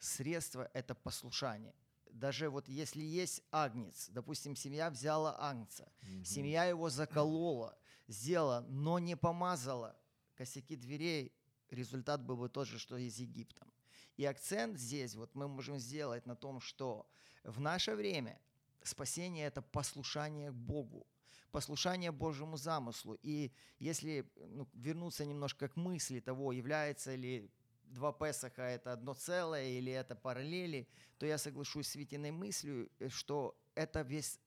Средство– 0.00 0.70
это 0.74 0.94
послушание. 0.94 1.74
Даже 2.12 2.48
вот 2.50 2.68
если 2.68 3.02
есть 3.02 3.42
агнец, 3.50 4.08
допустим, 4.10 4.56
семья 4.56 4.90
взяла 4.90 5.36
агнца, 5.38 5.90
семья 6.24 6.64
его 6.64 6.90
заколола, 6.90 7.78
сделала, 8.08 8.64
но 8.68 8.98
не 8.98 9.16
помазала 9.16 9.96
косяки 10.34 10.76
дверей, 10.76 11.32
результат 11.70 12.22
был 12.22 12.36
бы 12.36 12.48
тот 12.48 12.68
же, 12.68 12.78
что 12.78 12.96
и 12.96 13.10
с 13.10 13.18
Египтом. 13.18 13.72
И 14.16 14.24
акцент 14.24 14.78
здесь 14.78 15.14
вот 15.14 15.34
мы 15.34 15.48
можем 15.48 15.78
сделать 15.78 16.26
на 16.26 16.34
том, 16.34 16.60
что 16.60 17.08
в 17.44 17.60
наше 17.60 17.94
время 17.94 18.40
спасение– 18.82 19.46
это 19.48 19.62
послушание 19.62 20.50
Богу, 20.50 21.06
послушание 21.52 22.10
Божьему 22.10 22.56
замыслу. 22.56 23.16
И 23.22 23.52
если 23.78 24.28
ну, 24.36 24.68
вернуться 24.72 25.24
немножко 25.24 25.68
к 25.68 25.76
мысли 25.76 26.20
того, 26.20 26.52
является 26.52 27.14
ли 27.14 27.50
два 27.90 28.12
Песаха– 28.12 28.62
это 28.62 28.92
одно 28.92 29.14
целое 29.14 29.64
или 29.78 29.92
это 29.92 30.14
параллели, 30.14 30.88
то 31.18 31.26
я 31.26 31.38
соглашусь 31.38 31.88
с 31.88 31.94
Витиной 31.96 32.30
мыслью, 32.30 32.90
э, 32.98 33.08
что 33.08 33.56
это 33.74 34.02
весь, 34.02 34.38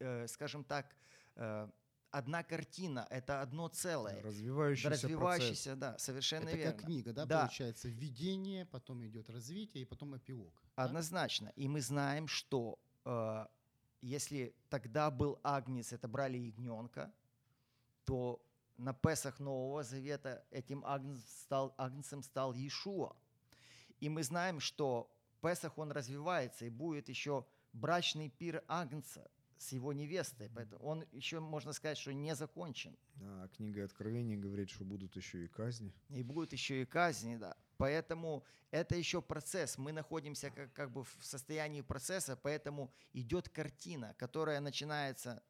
э, 0.00 0.26
скажем 0.28 0.64
так, 0.64 0.94
э, 1.36 1.68
одна 2.10 2.42
картина, 2.44 3.06
это 3.10 3.40
одно 3.42 3.68
целое. 3.68 4.22
Развивающийся, 4.22 4.88
процесс. 4.88 5.04
Развивающийся, 5.04 5.76
да, 5.76 5.98
совершенно 5.98 6.48
Это 6.48 6.56
верно. 6.56 6.72
как 6.72 6.84
книга, 6.86 7.12
да, 7.12 7.26
Да. 7.26 7.40
получается, 7.40 7.88
введение, 7.88 8.64
потом 8.66 9.04
идет 9.04 9.28
развитие 9.30 9.82
и 9.82 9.86
потом 9.86 10.16
эпилог. 10.16 10.54
да? 10.76 10.84
Однозначно. 10.84 11.52
И 11.56 11.66
мы 11.68 11.80
знаем, 11.80 12.28
что 12.28 12.78
э, 13.04 13.46
если 14.00 14.54
тогда 14.68 15.10
был 15.10 15.38
агнец, 15.42 15.92
это 15.92 16.06
брали 16.08 16.38
ягненка, 16.38 17.12
то 18.04 18.40
на 18.76 18.92
Песах 18.92 19.40
Нового 19.40 19.82
Завета 19.82 20.44
этим 20.50 20.84
агнцем 20.84 21.22
стал, 21.26 21.74
агнцем 21.76 22.22
стал 22.22 22.52
Иешуа. 22.52 23.16
И 24.00 24.08
мы 24.08 24.22
знаем, 24.22 24.60
что 24.60 25.10
Песах, 25.40 25.78
он 25.78 25.92
развивается, 25.92 26.64
и 26.64 26.70
будет 26.70 27.08
еще 27.08 27.46
брачный 27.72 28.30
пир 28.30 28.64
агнца 28.66 29.30
с 29.58 29.72
его 29.72 29.92
невестой. 29.92 30.50
Поэтому 30.54 30.82
он 30.82 31.04
еще, 31.12 31.40
можно 31.40 31.72
сказать, 31.72 31.98
что 31.98 32.12
не 32.12 32.34
закончен. 32.34 32.96
Да, 33.16 33.48
книга 33.56 33.84
Откровений 33.84 34.36
говорит, 34.36 34.70
что 34.70 34.84
будут 34.84 35.16
еще 35.16 35.44
и 35.44 35.48
казни. 35.48 35.92
И 36.08 36.22
будут 36.22 36.52
еще 36.52 36.82
и 36.82 36.84
казни, 36.84 37.36
да. 37.36 37.56
Поэтому 37.76 38.44
это 38.70 38.96
еще 38.96 39.20
процесс. 39.22 39.78
Мы 39.78 39.92
находимся 39.92 40.50
как, 40.50 40.72
как 40.72 40.90
бы 40.90 41.04
в 41.04 41.16
состоянии 41.20 41.82
процесса, 41.82 42.36
поэтому 42.36 42.92
идет 43.12 43.48
картина, 43.48 44.14
которая 44.18 44.60
начинается 44.60 45.42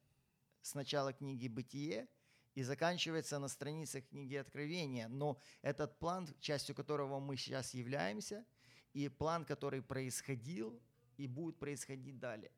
с 0.62 0.74
начала 0.74 1.12
книги 1.12 1.48
«Бытие» 1.48 2.08
и 2.54 2.62
заканчивается 2.62 3.38
на 3.38 3.48
страницах 3.48 4.06
книги 4.08 4.34
Откровения. 4.34 5.08
Но 5.08 5.40
этот 5.62 5.98
план, 5.98 6.28
частью 6.40 6.74
которого 6.74 7.20
мы 7.20 7.36
сейчас 7.36 7.74
являемся, 7.74 8.44
и 8.92 9.08
план, 9.08 9.44
который 9.44 9.82
происходил 9.82 10.80
и 11.16 11.26
будет 11.26 11.58
происходить 11.58 12.18
далее. 12.18 12.52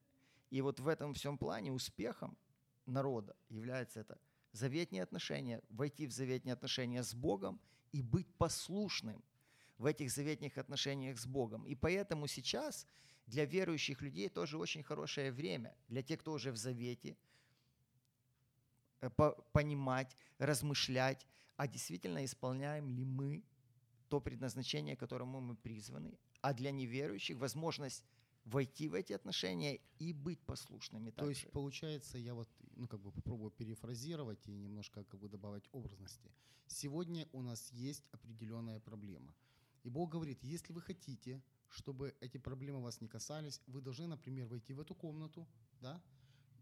И 0.51 0.61
вот 0.61 0.81
в 0.81 0.89
этом 0.89 1.15
всем 1.15 1.39
плане 1.39 1.73
успехом 1.73 2.37
народа 2.85 3.37
является 3.49 4.01
это 4.01 4.19
заветные 4.53 5.03
отношения, 5.03 5.63
войти 5.69 6.07
в 6.07 6.13
заветные 6.13 6.53
отношения 6.53 7.03
с 7.03 7.15
Богом 7.15 7.61
и 7.93 8.03
быть 8.03 8.33
послушным 8.37 9.25
в 9.79 9.87
этих 9.87 10.11
заветных 10.11 10.57
отношениях 10.59 11.19
с 11.19 11.27
Богом. 11.27 11.67
И 11.67 11.75
поэтому 11.75 12.27
сейчас 12.27 12.87
для 13.27 13.45
верующих 13.45 14.01
людей 14.03 14.29
тоже 14.29 14.57
очень 14.57 14.83
хорошее 14.83 15.33
время, 15.33 15.77
для 15.89 16.03
тех, 16.03 16.21
кто 16.21 16.33
уже 16.33 16.53
в 16.53 16.57
завете, 16.57 17.17
понимать, 19.53 20.17
размышлять, 20.39 21.27
а 21.57 21.67
действительно 21.67 22.25
исполняем 22.25 22.89
ли 22.89 23.05
мы 23.05 23.43
то 24.09 24.21
предназначение, 24.21 24.97
к 24.97 25.01
которому 25.01 25.41
мы 25.41 25.57
призваны, 25.57 26.19
а 26.41 26.55
для 26.55 26.71
неверующих 26.71 27.37
возможность 27.39 28.05
войти 28.45 28.89
в 28.89 28.95
эти 28.95 29.13
отношения 29.13 29.81
и 29.99 30.13
быть 30.13 30.41
послушными 30.47 31.11
То 31.11 31.17
также. 31.17 31.31
есть, 31.33 31.51
получается, 31.51 32.19
я 32.19 32.35
вот, 32.35 32.49
ну, 32.77 32.87
как 32.87 33.01
бы 33.01 33.11
попробую 33.11 33.51
перефразировать 33.51 34.47
и 34.47 34.53
немножко, 34.53 35.05
как 35.05 35.21
бы, 35.21 35.29
добавить 35.29 35.69
образности. 35.73 36.31
Сегодня 36.69 37.29
у 37.33 37.43
нас 37.43 37.73
есть 37.73 38.05
определенная 38.13 38.79
проблема. 38.81 39.35
И 39.83 39.89
Бог 39.89 40.11
говорит, 40.13 40.45
если 40.45 40.73
вы 40.73 40.81
хотите, 40.81 41.43
чтобы 41.69 42.15
эти 42.21 42.39
проблемы 42.39 42.81
вас 42.81 43.01
не 43.01 43.09
касались, 43.09 43.61
вы 43.67 43.81
должны, 43.81 44.07
например, 44.07 44.47
войти 44.47 44.75
в 44.75 44.81
эту 44.81 44.95
комнату, 44.95 45.47
да, 45.81 46.01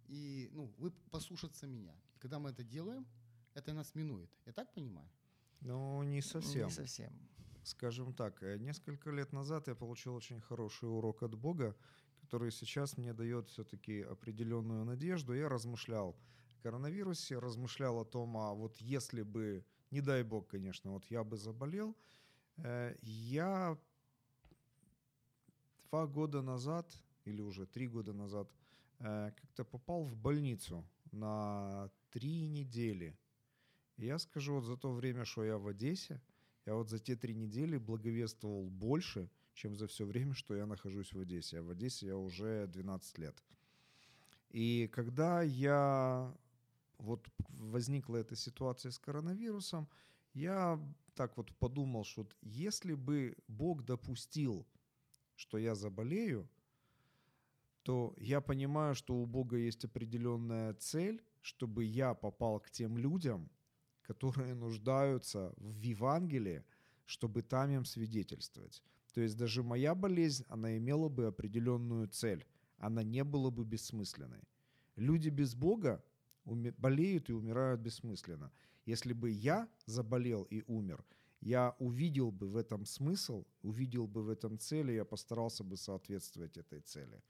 и, 0.08 0.48
ну, 0.52 0.72
вы 0.78 0.90
послушаться 1.10 1.66
меня. 1.66 1.94
И 2.14 2.18
когда 2.18 2.38
мы 2.38 2.50
это 2.50 2.62
делаем, 2.62 3.06
это 3.54 3.72
нас 3.72 3.94
минует. 3.94 4.30
Я 4.46 4.52
так 4.52 4.72
понимаю? 4.74 5.08
Ну, 5.60 6.02
не 6.02 6.20
совсем. 6.20 6.66
Не 6.66 6.72
совсем. 6.72 7.12
Скажем 7.62 8.12
так, 8.12 8.42
э, 8.42 8.58
несколько 8.58 9.10
лет 9.10 9.32
назад 9.32 9.68
я 9.68 9.74
получил 9.74 10.14
очень 10.14 10.40
хороший 10.40 10.88
урок 10.88 11.22
от 11.22 11.34
Бога, 11.34 11.74
который 12.20 12.50
сейчас 12.50 12.98
мне 12.98 13.14
дает 13.14 13.48
все-таки 13.48 14.02
определенную 14.02 14.84
надежду. 14.84 15.34
Я 15.34 15.48
размышлял 15.48 16.10
о 16.10 16.62
коронавирусе, 16.62 17.38
размышлял 17.38 17.98
о 17.98 18.04
том, 18.04 18.36
а 18.36 18.52
вот 18.52 18.76
если 18.76 19.22
бы, 19.22 19.64
не 19.90 20.00
дай 20.00 20.22
бог, 20.22 20.48
конечно, 20.48 20.92
вот 20.92 21.06
я 21.06 21.24
бы 21.24 21.36
заболел, 21.36 21.96
э, 22.58 22.96
я 23.02 23.78
два 25.90 26.06
года 26.06 26.42
назад, 26.42 26.92
или 27.24 27.40
уже 27.40 27.66
три 27.66 27.88
года 27.88 28.12
назад, 28.12 28.50
как-то 29.04 29.64
попал 29.64 30.04
в 30.04 30.16
больницу 30.16 30.84
на 31.12 31.90
три 32.10 32.46
недели. 32.46 33.16
И 33.96 34.06
я 34.06 34.18
скажу, 34.18 34.54
вот 34.54 34.64
за 34.64 34.76
то 34.76 34.92
время, 34.92 35.24
что 35.24 35.44
я 35.44 35.58
в 35.58 35.68
Одессе, 35.68 36.20
я 36.66 36.74
вот 36.74 36.88
за 36.88 36.98
те 36.98 37.14
три 37.14 37.34
недели 37.34 37.76
благовествовал 37.76 38.70
больше, 38.70 39.30
чем 39.52 39.76
за 39.76 39.86
все 39.86 40.04
время, 40.06 40.34
что 40.34 40.56
я 40.56 40.66
нахожусь 40.66 41.12
в 41.12 41.20
Одессе. 41.20 41.58
А 41.58 41.62
в 41.62 41.70
Одессе 41.70 42.06
я 42.06 42.16
уже 42.16 42.66
12 42.66 43.18
лет. 43.18 43.42
И 44.50 44.88
когда 44.92 45.42
я 45.42 46.34
вот 46.98 47.28
возникла 47.48 48.16
эта 48.16 48.36
ситуация 48.36 48.90
с 48.90 48.98
коронавирусом, 48.98 49.88
я 50.32 50.80
так 51.14 51.36
вот 51.36 51.54
подумал, 51.58 52.04
что 52.04 52.26
если 52.40 52.94
бы 52.94 53.36
Бог 53.48 53.84
допустил, 53.84 54.66
что 55.36 55.58
я 55.58 55.74
заболею, 55.74 56.48
то 57.84 58.14
я 58.16 58.40
понимаю, 58.40 58.94
что 58.94 59.14
у 59.14 59.26
Бога 59.26 59.58
есть 59.58 59.84
определенная 59.84 60.72
цель, 60.74 61.22
чтобы 61.42 61.84
я 61.84 62.14
попал 62.14 62.58
к 62.58 62.70
тем 62.70 62.96
людям, 62.96 63.50
которые 64.02 64.54
нуждаются 64.54 65.52
в 65.58 65.74
Евангелии, 65.82 66.64
чтобы 67.04 67.42
там 67.42 67.70
им 67.70 67.84
свидетельствовать. 67.84 68.82
То 69.12 69.20
есть 69.20 69.36
даже 69.36 69.62
моя 69.62 69.94
болезнь, 69.94 70.44
она 70.48 70.78
имела 70.78 71.10
бы 71.10 71.26
определенную 71.26 72.08
цель. 72.08 72.46
Она 72.78 73.02
не 73.02 73.22
была 73.22 73.50
бы 73.50 73.64
бессмысленной. 73.64 74.48
Люди 74.96 75.28
без 75.28 75.54
Бога 75.54 76.02
болеют 76.44 77.28
и 77.28 77.34
умирают 77.34 77.80
бессмысленно. 77.80 78.50
Если 78.86 79.12
бы 79.12 79.30
я 79.30 79.68
заболел 79.84 80.44
и 80.44 80.62
умер, 80.66 81.04
я 81.40 81.76
увидел 81.78 82.30
бы 82.30 82.48
в 82.48 82.56
этом 82.56 82.86
смысл, 82.86 83.44
увидел 83.62 84.06
бы 84.06 84.22
в 84.22 84.30
этом 84.30 84.58
цели, 84.58 84.92
я 84.92 85.04
постарался 85.04 85.64
бы 85.64 85.76
соответствовать 85.76 86.56
этой 86.56 86.80
цели. 86.80 87.22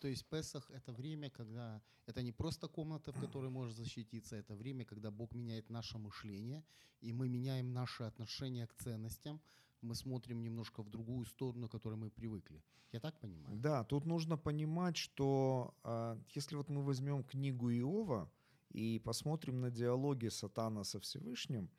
То 0.00 0.08
есть 0.08 0.26
Песах– 0.26 0.70
это 0.72 0.92
время, 0.92 1.30
когда 1.30 1.80
это 2.06 2.22
не 2.22 2.32
просто 2.32 2.68
комната, 2.68 3.12
в 3.12 3.20
которой 3.20 3.50
можешь 3.50 3.74
защититься, 3.74 4.36
это 4.36 4.54
время, 4.54 4.84
когда 4.84 5.10
Бог 5.10 5.34
меняет 5.34 5.70
наше 5.70 5.98
мышление, 5.98 6.62
и 7.00 7.12
мы 7.12 7.28
меняем 7.28 7.72
наше 7.72 8.04
отношение 8.04 8.66
к 8.66 8.74
ценностям, 8.74 9.40
мы 9.82 9.94
смотрим 9.94 10.42
немножко 10.42 10.82
в 10.82 10.88
другую 10.88 11.26
сторону, 11.26 11.68
к 11.68 11.72
которой 11.72 11.94
мы 11.94 12.10
привыкли. 12.10 12.62
Я 12.92 13.00
так 13.00 13.20
понимаю? 13.20 13.56
Да, 13.56 13.84
тут 13.84 14.06
нужно 14.06 14.36
понимать, 14.38 14.96
что 14.96 15.74
а, 15.82 16.18
если 16.34 16.56
вот 16.56 16.70
мы 16.70 16.82
возьмем 16.82 17.22
книгу 17.22 17.70
Иова 17.70 18.30
и 18.70 18.98
посмотрим 18.98 19.60
на 19.60 19.70
диалоги 19.70 20.28
Сатана 20.28 20.84
со 20.84 20.98
Всевышним, 20.98 21.70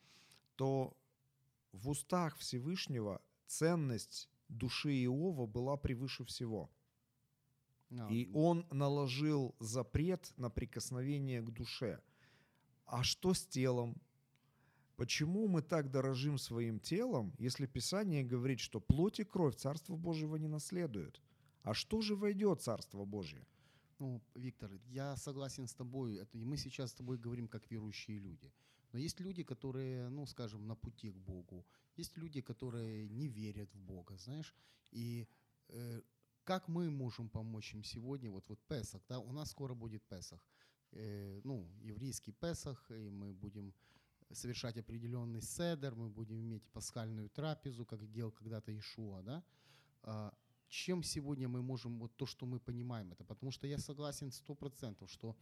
то 0.55 0.95
в 1.71 1.89
устах 1.89 2.38
Всевышнего 2.38 3.21
ценность 3.47 4.29
души 4.49 5.03
Иова 5.05 5.47
была 5.47 5.77
превыше 5.77 6.23
всего. 6.25 6.69
А, 7.91 8.08
И 8.12 8.30
он 8.34 8.65
наложил 8.71 9.56
запрет 9.60 10.34
на 10.38 10.49
прикосновение 10.49 11.41
к 11.41 11.49
душе. 11.52 11.99
А 12.86 13.04
что 13.04 13.34
с 13.34 13.45
телом? 13.45 14.02
Почему 14.95 15.47
мы 15.47 15.62
так 15.62 15.91
дорожим 15.91 16.38
своим 16.38 16.80
телом, 16.80 17.34
если 17.39 17.67
Писание 17.67 18.23
говорит, 18.23 18.60
что 18.60 18.82
плоть 18.82 19.19
и 19.19 19.23
кровь 19.23 19.56
Царство 19.56 19.95
Божьего 19.95 20.36
не 20.36 20.47
наследуют? 20.47 21.21
А 21.63 21.73
что 21.73 22.02
же 22.02 22.15
войдет 22.15 22.62
Царство 22.62 23.06
Божье? 23.06 23.45
Ну, 23.99 24.21
Виктор, 24.36 24.71
я 24.88 25.15
согласен 25.17 25.67
с 25.67 25.73
тобой. 25.73 26.15
Это, 26.15 26.38
и 26.38 26.45
мы 26.45 26.58
сейчас 26.58 26.91
с 26.91 26.93
тобой 26.93 27.17
говорим 27.17 27.47
как 27.47 27.71
верующие 27.71 28.19
люди. 28.19 28.52
Но 28.91 28.99
есть 28.99 29.19
люди, 29.19 29.43
которые, 29.43 30.10
ну, 30.10 30.25
скажем, 30.25 30.67
на 30.67 30.75
пути 30.75 31.12
к 31.12 31.17
Богу. 31.17 31.65
Есть 31.97 32.17
люди, 32.17 32.41
которые 32.41 33.10
не 33.10 33.28
верят 33.28 33.73
в 33.73 33.80
Бога, 33.80 34.17
знаешь. 34.17 34.56
И 34.91 35.28
э, 35.67 36.02
как 36.49 36.67
мы 36.67 36.89
можем 36.89 37.29
помочь 37.29 37.75
им 37.75 37.83
сегодня? 37.83 38.31
Вот, 38.31 38.49
вот 38.49 38.59
Песах, 38.67 39.03
да, 39.07 39.19
у 39.19 39.31
нас 39.31 39.51
скоро 39.51 39.75
будет 39.75 40.01
Песах. 40.09 40.43
Э, 40.93 41.41
ну, 41.43 41.69
еврейский 41.83 42.31
Песах, 42.31 42.89
и 42.89 43.12
мы 43.12 43.33
будем 43.33 43.71
совершать 44.31 44.75
определенный 44.77 45.43
седер, 45.43 45.93
мы 45.93 46.09
будем 46.09 46.41
иметь 46.41 46.63
пасхальную 46.71 47.29
трапезу, 47.29 47.85
как 47.85 48.12
делал 48.12 48.31
когда-то 48.31 48.75
Ишуа, 48.75 49.21
да. 49.21 49.43
А, 50.01 50.33
чем 50.69 51.03
сегодня 51.03 51.47
мы 51.47 51.62
можем, 51.62 51.99
вот 51.99 52.17
то, 52.17 52.25
что 52.25 52.47
мы 52.47 52.59
понимаем 52.59 53.12
это, 53.12 53.23
потому 53.23 53.51
что 53.51 53.67
я 53.67 53.77
согласен 53.77 54.31
сто 54.31 54.55
процентов, 54.55 55.12
что 55.12 55.35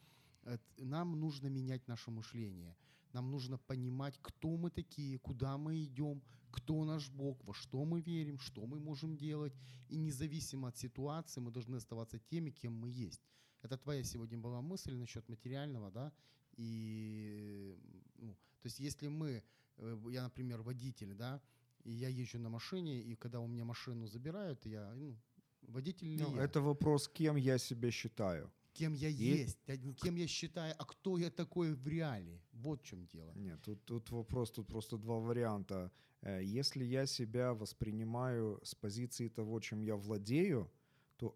э, 0.43 0.57
нам 0.77 1.17
нужно 1.17 1.47
менять 1.47 1.87
наше 1.87 2.11
мышление, 2.11 2.75
нам 3.13 3.31
нужно 3.31 3.57
понимать, 3.57 4.17
кто 4.21 4.57
мы 4.57 4.69
такие, 4.69 5.17
куда 5.19 5.57
мы 5.57 5.83
идем, 5.83 6.21
кто 6.51 6.85
наш 6.85 7.09
Бог, 7.09 7.43
во 7.43 7.53
что 7.53 7.85
мы 7.85 8.01
верим, 8.01 8.39
что 8.39 8.65
мы 8.65 8.79
можем 8.79 9.17
делать, 9.17 9.53
и 9.89 9.97
независимо 9.97 10.67
от 10.67 10.77
ситуации 10.77 11.41
мы 11.41 11.51
должны 11.51 11.75
оставаться 11.77 12.19
теми, 12.19 12.51
кем 12.51 12.73
мы 12.73 12.89
есть. 12.89 13.21
Это 13.61 13.77
твоя 13.77 14.03
сегодня 14.03 14.37
была 14.37 14.61
мысль 14.61 14.95
насчет 14.95 15.29
материального, 15.29 15.91
да, 15.91 16.11
и, 16.57 17.77
ну, 18.17 18.33
то 18.61 18.65
есть 18.65 18.79
если 18.79 19.07
мы, 19.09 19.43
э, 19.77 19.97
я, 20.11 20.23
например, 20.23 20.61
водитель, 20.61 21.13
да, 21.15 21.41
и 21.83 21.91
я 21.91 22.09
езжу 22.09 22.39
на 22.39 22.49
машине, 22.49 23.01
и 23.01 23.15
когда 23.15 23.39
у 23.39 23.47
меня 23.47 23.65
машину 23.65 24.07
забирают, 24.07 24.65
я, 24.65 24.93
ну, 24.95 25.15
водитель 25.61 26.07
ли 26.07 26.23
Ну, 26.23 26.35
я? 26.35 26.43
это 26.43 26.61
вопрос, 26.61 27.07
кем 27.07 27.37
я 27.37 27.57
себя 27.57 27.91
считаю. 27.91 28.51
Кем 28.77 28.93
я 28.93 29.09
И- 29.09 29.13
есть, 29.13 29.69
а 29.69 29.77
кем 29.77 30.15
я 30.15 30.27
считаю, 30.27 30.75
а 30.77 30.85
кто 30.85 31.17
я 31.17 31.29
такой 31.29 31.73
в 31.73 31.87
реале. 31.87 32.41
Вот 32.53 32.81
в 32.81 32.85
чем 32.85 33.05
дело. 33.07 33.33
Нет, 33.35 33.61
тут, 33.63 33.85
тут 33.85 34.11
вопрос, 34.11 34.51
тут 34.51 34.67
просто 34.67 34.97
два 34.97 35.15
варианта. 35.19 35.91
Э, 36.21 36.41
Если 36.43 36.83
я 36.85 37.07
себя 37.07 37.53
воспринимаю 37.53 38.59
с 38.63 38.75
позиции 38.75 39.29
того, 39.29 39.59
чем 39.59 39.81
я 39.83 39.95
владею, 39.95 40.69
то 41.17 41.33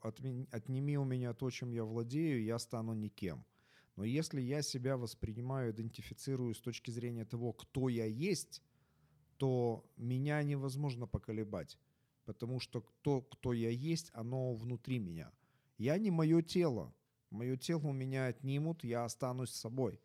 отними 0.51 0.97
у 0.97 1.05
меня 1.05 1.33
то, 1.33 1.49
чем 1.49 1.71
я 1.71 1.83
владею, 1.83 2.43
я 2.43 2.59
стану 2.59 2.93
никем. 2.93 3.43
Но 3.95 4.05
если 4.05 4.41
я 4.41 4.61
себя 4.61 4.95
воспринимаю, 4.97 5.71
идентифицирую 5.71 6.53
с 6.53 6.61
точки 6.61 6.91
зрения 6.91 7.25
того, 7.25 7.53
кто 7.53 7.89
я 7.89 8.05
есть, 8.05 8.61
то 9.37 9.83
меня 9.97 10.43
невозможно 10.43 11.07
поколебать. 11.07 11.77
Потому 12.25 12.59
что 12.59 12.85
то, 13.01 13.21
кто 13.21 13.53
я 13.53 13.69
есть, 13.69 14.11
оно 14.13 14.53
внутри 14.53 14.99
меня. 14.99 15.31
Я 15.77 15.97
не 15.97 16.11
мое 16.11 16.41
тело. 16.41 16.93
Мое 17.31 17.55
тело 17.57 17.87
у 17.87 17.93
меня 17.93 18.27
отнимут, 18.27 18.83
я 18.83 19.05
останусь 19.05 19.51
собой. 19.51 19.99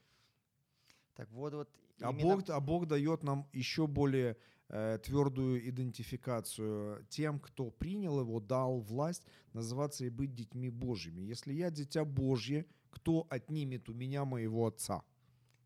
Так 1.14 1.30
вот, 1.32 1.54
вот 1.54 1.68
А 2.00 2.10
именно- 2.12 2.36
Бог, 2.36 2.50
а 2.50 2.60
Бог 2.60 2.86
дает 2.86 3.22
нам 3.22 3.46
еще 3.52 3.86
более 3.86 4.36
э, 4.68 4.98
твердую 5.04 5.68
идентификацию 5.68 7.06
тем, 7.08 7.38
кто 7.38 7.70
принял 7.70 8.18
его, 8.20 8.40
дал 8.40 8.80
власть 8.80 9.24
называться 9.52 10.04
и 10.04 10.08
быть 10.08 10.34
детьми 10.34 10.70
Божьими. 10.70 11.20
Если 11.20 11.52
я 11.52 11.70
дитя 11.70 12.04
Божье, 12.04 12.66
кто 12.90 13.28
отнимет 13.30 13.88
у 13.88 13.94
меня 13.94 14.24
моего 14.24 14.66
отца? 14.66 15.04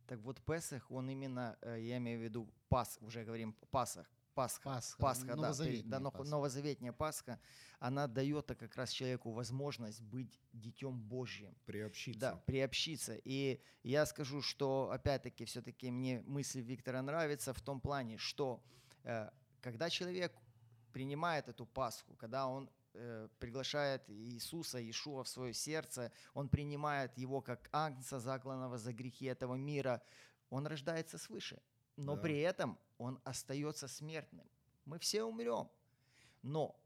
Так 0.06 0.20
вот, 0.20 0.40
Песах, 0.42 0.90
он 0.90 1.08
именно, 1.08 1.56
э, 1.62 1.78
я 1.80 1.96
имею 1.96 2.20
в 2.20 2.22
виду 2.24 2.48
Пас, 2.68 2.98
уже 3.00 3.24
говорим 3.24 3.54
Пасах, 3.70 4.06
Пасха, 4.34 4.62
Пасха, 4.64 4.98
Пасха, 5.00 5.26
да, 5.26 5.36
новозаветная 5.36 5.90
да, 5.90 6.00
но- 6.00 6.10
Пасха. 6.10 6.28
новозаветняя 6.30 6.92
Пасха, 6.92 7.38
она 7.78 8.06
дает 8.06 8.46
как 8.46 8.76
раз 8.76 8.90
человеку 8.90 9.30
возможность 9.32 10.00
быть 10.02 10.40
детем 10.52 10.98
Божьим. 11.00 11.54
Приобщиться. 11.66 12.20
Да, 12.20 12.36
приобщиться. 12.46 13.16
И 13.24 13.60
я 13.82 14.06
скажу, 14.06 14.42
что 14.42 14.90
опять-таки 14.92 15.44
все-таки 15.44 15.90
мне 15.90 16.22
мысль 16.26 16.60
Виктора 16.60 17.02
нравится 17.02 17.52
в 17.52 17.60
том 17.60 17.80
плане, 17.80 18.18
что 18.18 18.62
э, 19.04 19.30
когда 19.60 19.90
человек 19.90 20.32
принимает 20.92 21.48
эту 21.48 21.66
Пасху, 21.66 22.14
когда 22.16 22.46
он 22.46 22.68
э, 22.94 23.28
приглашает 23.38 24.02
Иисуса, 24.10 24.78
Иешуа 24.78 25.22
в 25.22 25.28
свое 25.28 25.54
сердце, 25.54 26.10
он 26.34 26.48
принимает 26.48 27.16
его 27.18 27.40
как 27.40 27.68
агнца, 27.72 28.18
закланного 28.18 28.78
за 28.78 28.92
грехи 28.92 29.26
этого 29.26 29.54
мира, 29.54 30.02
он 30.50 30.66
рождается 30.66 31.16
свыше. 31.18 31.60
Но 31.96 32.16
Да. 32.16 32.22
при 32.22 32.40
этом 32.40 32.76
он 33.00 33.18
остается 33.24 33.88
смертным. 33.88 34.46
Мы 34.84 34.98
все 34.98 35.24
умрем. 35.24 35.70
Но 36.42 36.78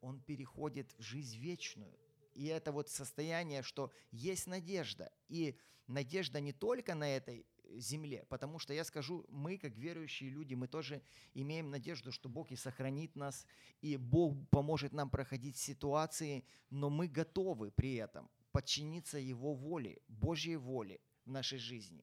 он 0.00 0.20
переходит 0.20 0.90
в 0.98 1.02
жизнь 1.02 1.38
вечную. 1.38 1.94
И 2.32 2.46
это 2.46 2.72
вот 2.72 2.88
состояние, 2.88 3.62
что 3.62 3.92
есть 4.10 4.46
надежда. 4.46 5.12
И 5.28 5.58
надежда 5.86 6.40
не 6.40 6.54
только 6.54 6.94
на 6.94 7.14
этой 7.14 7.46
земле, 7.74 8.24
потому 8.30 8.58
что 8.58 8.72
я 8.72 8.84
скажу, 8.84 9.26
мы, 9.28 9.58
как 9.58 9.76
верующие 9.76 10.30
люди, 10.30 10.54
мы 10.54 10.66
тоже 10.66 11.02
имеем 11.34 11.70
надежду, 11.70 12.10
что 12.10 12.30
Бог 12.30 12.50
и 12.50 12.56
сохранит 12.56 13.14
нас, 13.14 13.46
и 13.82 13.98
Бог 13.98 14.34
поможет 14.48 14.92
нам 14.92 15.10
проходить 15.10 15.58
ситуации, 15.58 16.42
но 16.70 16.88
мы 16.88 17.06
готовы 17.06 17.70
при 17.70 17.96
этом 17.96 18.30
подчиниться 18.50 19.18
Его 19.18 19.54
воле, 19.54 20.00
Божьей 20.08 20.56
воле 20.56 21.00
в 21.26 21.30
нашей 21.30 21.58
жизни. 21.58 22.02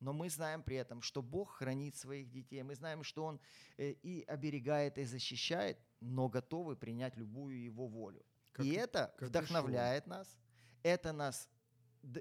Но 0.00 0.12
мы 0.12 0.30
знаем 0.30 0.62
при 0.62 0.76
этом, 0.76 1.02
что 1.02 1.22
Бог 1.22 1.50
хранит 1.50 1.94
своих 1.96 2.30
детей, 2.30 2.62
мы 2.62 2.74
знаем, 2.74 3.04
что 3.04 3.24
Он 3.24 3.40
э, 3.76 3.90
и 4.02 4.22
оберегает, 4.22 4.98
и 4.98 5.04
защищает, 5.04 5.78
но 6.00 6.28
готовы 6.28 6.76
принять 6.76 7.16
любую 7.16 7.62
Его 7.62 7.86
волю. 7.86 8.24
Как 8.52 8.66
и 8.66 8.70
это 8.72 9.14
как 9.18 9.28
вдохновляет 9.28 10.06
нас, 10.06 10.38
это 10.82 11.12
нас 11.12 11.48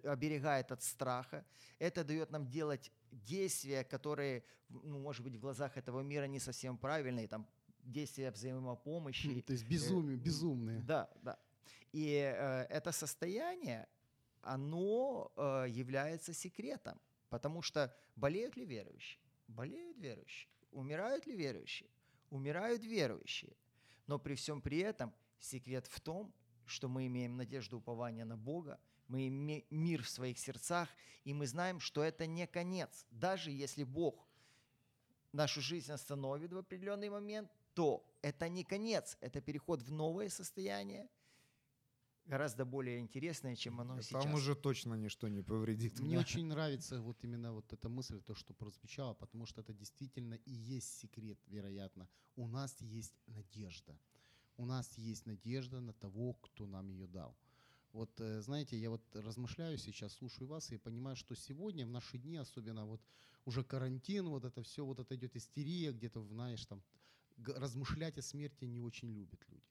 оберегает 0.03 0.71
от 0.71 0.83
страха, 0.83 1.45
это 1.79 2.03
дает 2.03 2.31
нам 2.31 2.47
делать 2.47 2.91
действия, 3.11 3.83
которые, 3.83 4.43
ну, 4.69 4.99
может 4.99 5.23
быть, 5.23 5.35
в 5.35 5.39
глазах 5.39 5.77
этого 5.77 6.01
мира 6.01 6.25
не 6.25 6.39
совсем 6.39 6.77
правильные, 6.77 7.27
там, 7.27 7.47
действия 7.83 8.31
взаимопомощи. 8.31 9.41
То 9.41 9.53
есть 9.53 9.65
безумие, 9.65 10.17
безумные. 10.17 10.81
Да, 10.81 11.09
да. 11.21 11.39
И 11.93 12.07
э, 12.07 12.65
это 12.69 12.91
состояние, 12.91 13.87
оно 14.41 15.31
э, 15.35 15.65
является 15.69 16.33
секретом, 16.33 16.99
потому 17.29 17.61
что 17.61 17.95
болеют 18.15 18.57
ли 18.57 18.65
верующие? 18.65 19.21
Болеют 19.47 19.97
верующие. 19.97 20.49
Умирают 20.71 21.25
ли 21.25 21.35
верующие? 21.35 21.89
Умирают 22.29 22.83
верующие. 22.83 23.55
Но 24.07 24.19
при 24.19 24.35
всем 24.35 24.61
при 24.61 24.79
этом 24.79 25.13
секрет 25.39 25.87
в 25.87 25.99
том, 25.99 26.33
что 26.65 26.87
мы 26.87 27.07
имеем 27.07 27.37
надежду 27.37 27.77
упования 27.77 28.25
на 28.25 28.37
Бога, 28.37 28.79
мы 29.07 29.27
имеем 29.27 29.65
мир 29.69 30.03
в 30.03 30.09
своих 30.09 30.37
сердцах, 30.37 30.89
и 31.23 31.33
мы 31.33 31.47
знаем, 31.47 31.79
что 31.79 32.03
это 32.03 32.27
не 32.27 32.45
конец. 32.45 33.05
Даже 33.09 33.49
если 33.49 33.83
Бог 33.83 34.27
нашу 35.31 35.61
жизнь 35.61 35.91
остановит 35.91 36.53
в 36.53 36.57
определенный 36.57 37.09
момент, 37.09 37.51
то 37.73 38.05
это 38.21 38.49
не 38.49 38.63
конец, 38.63 39.17
это 39.21 39.41
переход 39.41 39.81
в 39.81 39.91
новое 39.91 40.29
состояние, 40.29 41.09
гораздо 42.29 42.65
более 42.65 42.99
интересное, 42.99 43.55
чем 43.55 43.81
оно 43.81 44.01
сейчас. 44.01 44.23
Там 44.23 44.33
уже 44.33 44.55
точно 44.55 44.93
ничто 44.93 45.27
не 45.27 45.41
повредит. 45.41 45.99
Мне 45.99 46.19
очень 46.19 46.45
нравится 46.45 47.01
вот 47.01 47.23
именно 47.23 47.53
вот 47.53 47.73
эта 47.73 47.89
мысль, 47.89 48.21
то, 48.21 48.35
что 48.35 48.53
прозвучало, 48.53 49.13
потому 49.15 49.45
что 49.45 49.61
это 49.61 49.73
действительно 49.73 50.35
и 50.35 50.51
есть 50.51 50.99
секрет, 50.99 51.39
вероятно. 51.47 52.07
У 52.35 52.47
нас 52.47 52.81
есть 52.81 53.15
надежда. 53.27 53.99
У 54.57 54.65
нас 54.65 54.97
есть 54.97 55.25
надежда 55.25 55.81
на 55.81 55.93
того, 55.93 56.33
кто 56.33 56.67
нам 56.67 56.89
ее 56.89 57.07
дал. 57.07 57.35
Вот, 57.93 58.21
э, 58.21 58.41
знаете, 58.41 58.77
я 58.77 58.89
вот 58.89 59.01
размышляю 59.15 59.77
сейчас, 59.77 60.13
слушаю 60.13 60.47
вас 60.47 60.71
и 60.71 60.77
понимаю, 60.77 61.15
что 61.15 61.35
сегодня, 61.35 61.85
в 61.85 61.89
наши 61.89 62.19
дни, 62.19 62.37
особенно 62.37 62.85
вот 62.85 63.01
уже 63.45 63.63
карантин, 63.63 64.29
вот 64.29 64.45
это 64.45 64.61
все, 64.61 64.85
вот 64.85 64.99
это 64.99 65.15
идет 65.15 65.35
истерия, 65.35 65.91
где-то, 65.91 66.21
знаешь, 66.23 66.65
там, 66.65 66.83
размышлять 67.47 68.17
о 68.17 68.21
смерти 68.21 68.65
не 68.65 68.81
очень 68.81 69.11
любят 69.11 69.39
люди. 69.47 69.68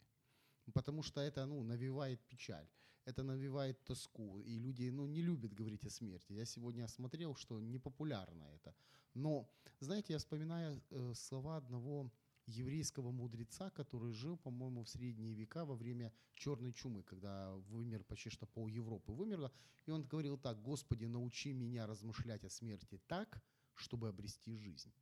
Потому 0.73 1.03
что 1.03 1.21
это, 1.21 1.47
ну, 1.47 1.63
навевает 1.63 2.21
печаль, 2.29 2.69
это 3.05 3.23
навевает 3.23 3.85
тоску, 3.85 4.41
и 4.41 4.59
люди, 4.59 4.91
ну, 4.91 5.07
не 5.07 5.23
любят 5.23 5.55
говорить 5.55 5.87
о 5.87 5.91
смерти. 5.91 6.33
Я 6.33 6.45
сегодня 6.45 6.85
осмотрел, 6.85 7.35
что 7.35 7.61
непопулярно 7.61 8.45
это. 8.55 8.75
Но, 9.15 9.49
знаете, 9.81 10.13
я 10.13 10.19
вспоминаю 10.19 10.83
э, 10.91 11.15
слова 11.15 11.57
одного 11.57 12.13
еврейского 12.49 13.11
мудреца, 13.11 13.71
который 13.71 14.13
жил, 14.13 14.37
по-моему, 14.37 14.83
в 14.83 14.89
средние 14.89 15.35
века 15.35 15.65
во 15.65 15.75
время 15.75 16.13
черной 16.35 16.73
чумы, 16.73 17.03
когда 17.03 17.55
вымер 17.71 18.05
почти 18.05 18.31
что 18.31 18.47
пол 18.47 18.69
Европы 18.69 19.13
вымерло. 19.13 19.53
И 19.87 19.91
он 19.91 20.05
говорил 20.05 20.39
так, 20.39 20.63
«Господи, 20.63 21.07
научи 21.07 21.53
меня 21.53 21.87
размышлять 21.87 22.45
о 22.45 22.51
смерти 22.51 23.01
так, 23.07 23.43
чтобы 23.75 24.09
обрести 24.09 24.55
жизнь». 24.55 24.93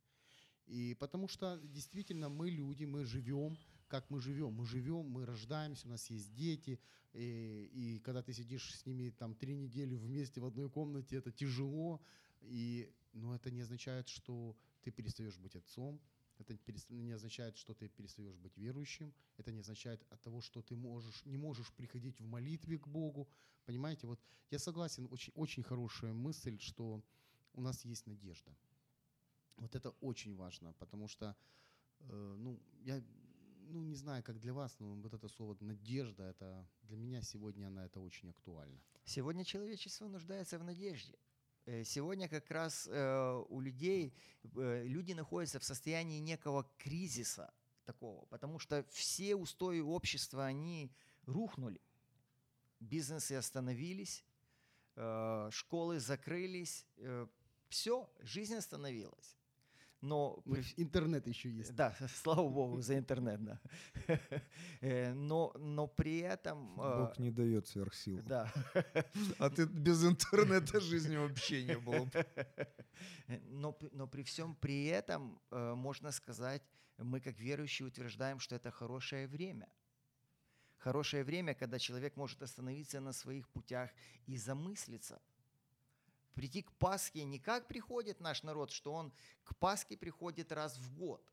И 0.65 0.95
потому 0.95 1.27
что 1.27 1.57
действительно 1.63 2.29
мы 2.29 2.49
люди, 2.49 2.83
мы 2.83 3.05
живем, 3.05 3.57
как 3.87 4.09
мы 4.09 4.19
живем. 4.19 4.53
Мы 4.53 4.65
живем, 4.65 5.05
мы 5.05 5.25
рождаемся, 5.25 5.87
у 5.87 5.89
нас 5.89 6.09
есть 6.09 6.33
дети, 6.33 6.79
и, 7.13 7.69
и 7.73 7.99
когда 7.99 8.21
ты 8.21 8.33
сидишь 8.33 8.75
с 8.75 8.85
ними 8.85 9.09
там 9.09 9.35
три 9.35 9.55
недели 9.55 9.95
вместе 9.95 10.41
в 10.41 10.45
одной 10.45 10.69
комнате, 10.69 11.17
это 11.17 11.31
тяжело, 11.31 12.01
и, 12.41 12.91
но 13.13 13.35
это 13.35 13.49
не 13.51 13.61
означает, 13.61 14.07
что 14.07 14.55
ты 14.83 14.91
перестаешь 14.91 15.37
быть 15.37 15.55
отцом, 15.55 15.99
это 16.37 16.57
не 16.89 17.11
означает, 17.11 17.57
что 17.57 17.73
ты 17.73 17.87
перестаешь 17.87 18.37
быть 18.37 18.55
верующим, 18.57 19.13
это 19.37 19.51
не 19.51 19.61
означает 19.61 20.05
от 20.09 20.21
того, 20.21 20.41
что 20.41 20.61
ты 20.61 20.75
можешь, 20.75 21.25
не 21.25 21.37
можешь 21.37 21.71
приходить 21.73 22.19
в 22.19 22.27
молитве 22.27 22.77
к 22.77 22.87
Богу. 22.87 23.27
Понимаете, 23.65 24.07
вот 24.07 24.19
я 24.51 24.59
согласен, 24.59 25.07
очень, 25.09 25.33
очень 25.35 25.63
хорошая 25.63 26.13
мысль, 26.13 26.59
что 26.59 27.03
у 27.53 27.61
нас 27.61 27.85
есть 27.85 28.05
надежда. 28.05 28.55
Вот 29.57 29.75
это 29.75 29.89
очень 30.01 30.35
важно, 30.35 30.73
потому 30.73 31.07
что, 31.07 31.35
э, 32.01 32.35
ну, 32.37 32.61
я 32.83 33.03
ну, 33.69 33.81
не 33.81 33.95
знаю, 33.95 34.23
как 34.23 34.39
для 34.39 34.53
вас, 34.53 34.79
но 34.79 34.95
вот 34.95 35.13
это 35.13 35.27
слово 35.27 35.57
«надежда», 35.59 36.23
это 36.23 36.67
для 36.83 36.97
меня 36.97 37.21
сегодня 37.21 37.67
она 37.67 37.85
это 37.85 37.99
очень 37.99 38.29
актуально. 38.29 38.79
Сегодня 39.05 39.43
человечество 39.45 40.07
нуждается 40.07 40.59
в 40.59 40.63
надежде. 40.63 41.17
Э, 41.65 41.83
Сегодня 41.83 42.27
как 42.27 42.49
раз 42.51 42.87
э, 42.87 43.43
у 43.49 43.59
людей, 43.59 44.13
э, 44.43 44.83
люди 44.85 45.13
находятся 45.13 45.59
в 45.59 45.63
состоянии 45.63 46.19
некого 46.19 46.69
кризиса 46.77 47.53
такого, 47.85 48.25
потому 48.25 48.59
что 48.59 48.85
все 48.89 49.35
устои 49.35 49.79
общества, 49.79 50.45
они 50.45 50.91
рухнули. 51.25 51.81
Бизнесы 52.79 53.33
остановились, 53.33 54.23
э, 54.95 55.49
школы 55.51 55.99
закрылись, 55.99 56.85
все, 57.69 58.09
жизнь 58.21 58.55
остановилась. 58.55 59.37
Но 60.01 60.43
Интернет 60.77 61.27
еще 61.27 61.49
есть. 61.49 61.75
да, 61.75 61.95
слава 62.21 62.47
богу 62.47 62.81
за 62.81 62.97
интернет, 62.97 63.43
да. 63.43 63.59
Э, 64.81 65.13
Но, 65.13 65.51
но 65.57 65.87
при 65.87 66.19
этом... 66.19 66.79
э, 66.79 66.99
Бог 66.99 67.17
не 67.19 67.31
дает 67.31 67.67
сверхсил. 67.67 68.21
Да. 68.23 68.51
А 69.39 69.49
ты 69.49 69.65
без 69.65 70.03
интернета 70.05 70.79
жизни 70.79 71.17
вообще 71.17 71.63
не 71.63 71.77
было. 71.77 72.05
бы. 72.05 72.25
Э, 73.27 73.39
Но, 73.49 73.77
но 73.91 74.07
при 74.07 74.21
всем 74.23 74.55
при 74.55 74.85
этом, 74.85 75.39
э, 75.51 75.73
можно 75.75 76.11
сказать, 76.11 76.61
мы 76.97 77.19
как 77.19 77.39
верующие 77.39 77.87
утверждаем, 77.87 78.39
что 78.39 78.55
это 78.55 78.71
хорошее 78.71 79.27
время. 79.27 79.67
Хорошее 80.77 81.23
время, 81.23 81.53
когда 81.55 81.79
человек 81.79 82.15
может 82.15 82.41
остановиться 82.43 82.99
на 82.99 83.13
своих 83.13 83.47
путях 83.49 83.89
и 84.27 84.37
замыслиться. 84.37 85.19
Прийти 86.37 86.61
к 86.61 86.71
Пасхе 86.73 87.23
не 87.23 87.39
как 87.39 87.67
приходит 87.67 88.19
наш 88.19 88.43
народ, 88.43 88.69
что 88.69 88.93
он 88.93 89.11
к 89.43 89.55
Пасхе 89.55 89.97
приходит 89.97 90.51
раз 90.51 90.77
в 90.77 90.93
год. 90.93 91.27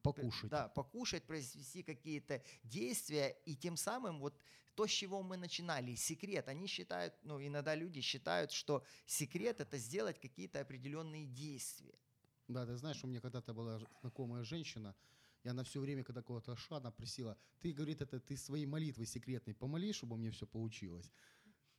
Покушать. 0.00 0.48
Да, 0.48 0.68
покушать, 0.68 1.24
произвести 1.24 1.82
какие-то 1.82 2.40
действия, 2.62 3.36
и 3.46 3.56
тем 3.56 3.76
самым 3.76 4.20
вот 4.20 4.38
то, 4.76 4.86
с 4.86 4.90
чего 4.90 5.24
мы 5.24 5.36
начинали, 5.36 5.96
секрет, 5.96 6.46
они 6.46 6.68
считают, 6.68 7.14
ну, 7.24 7.44
иногда 7.44 7.74
люди 7.74 8.00
считают, 8.00 8.52
что 8.52 8.84
секрет 9.06 9.60
это 9.60 9.76
сделать 9.76 10.20
какие-то 10.20 10.60
определенные 10.60 11.26
действия. 11.26 11.98
Да, 12.46 12.64
ты 12.64 12.76
знаешь, 12.76 13.02
у 13.02 13.08
меня 13.08 13.20
когда-то 13.20 13.54
была 13.54 13.80
знакомая 14.02 14.44
женщина, 14.44 14.94
и 15.42 15.48
она 15.48 15.64
все 15.64 15.80
время, 15.80 16.04
когда 16.04 16.22
куда-то 16.22 16.54
шла, 16.56 16.78
она 16.78 16.92
просила, 16.92 17.36
ты, 17.60 17.72
говорит, 17.72 18.02
это 18.02 18.20
ты 18.20 18.36
своей 18.36 18.66
молитвой 18.66 19.06
секретной 19.06 19.54
помоли, 19.54 19.92
чтобы 19.92 20.14
у 20.14 20.18
меня 20.18 20.30
все 20.30 20.46
получилось. 20.46 21.10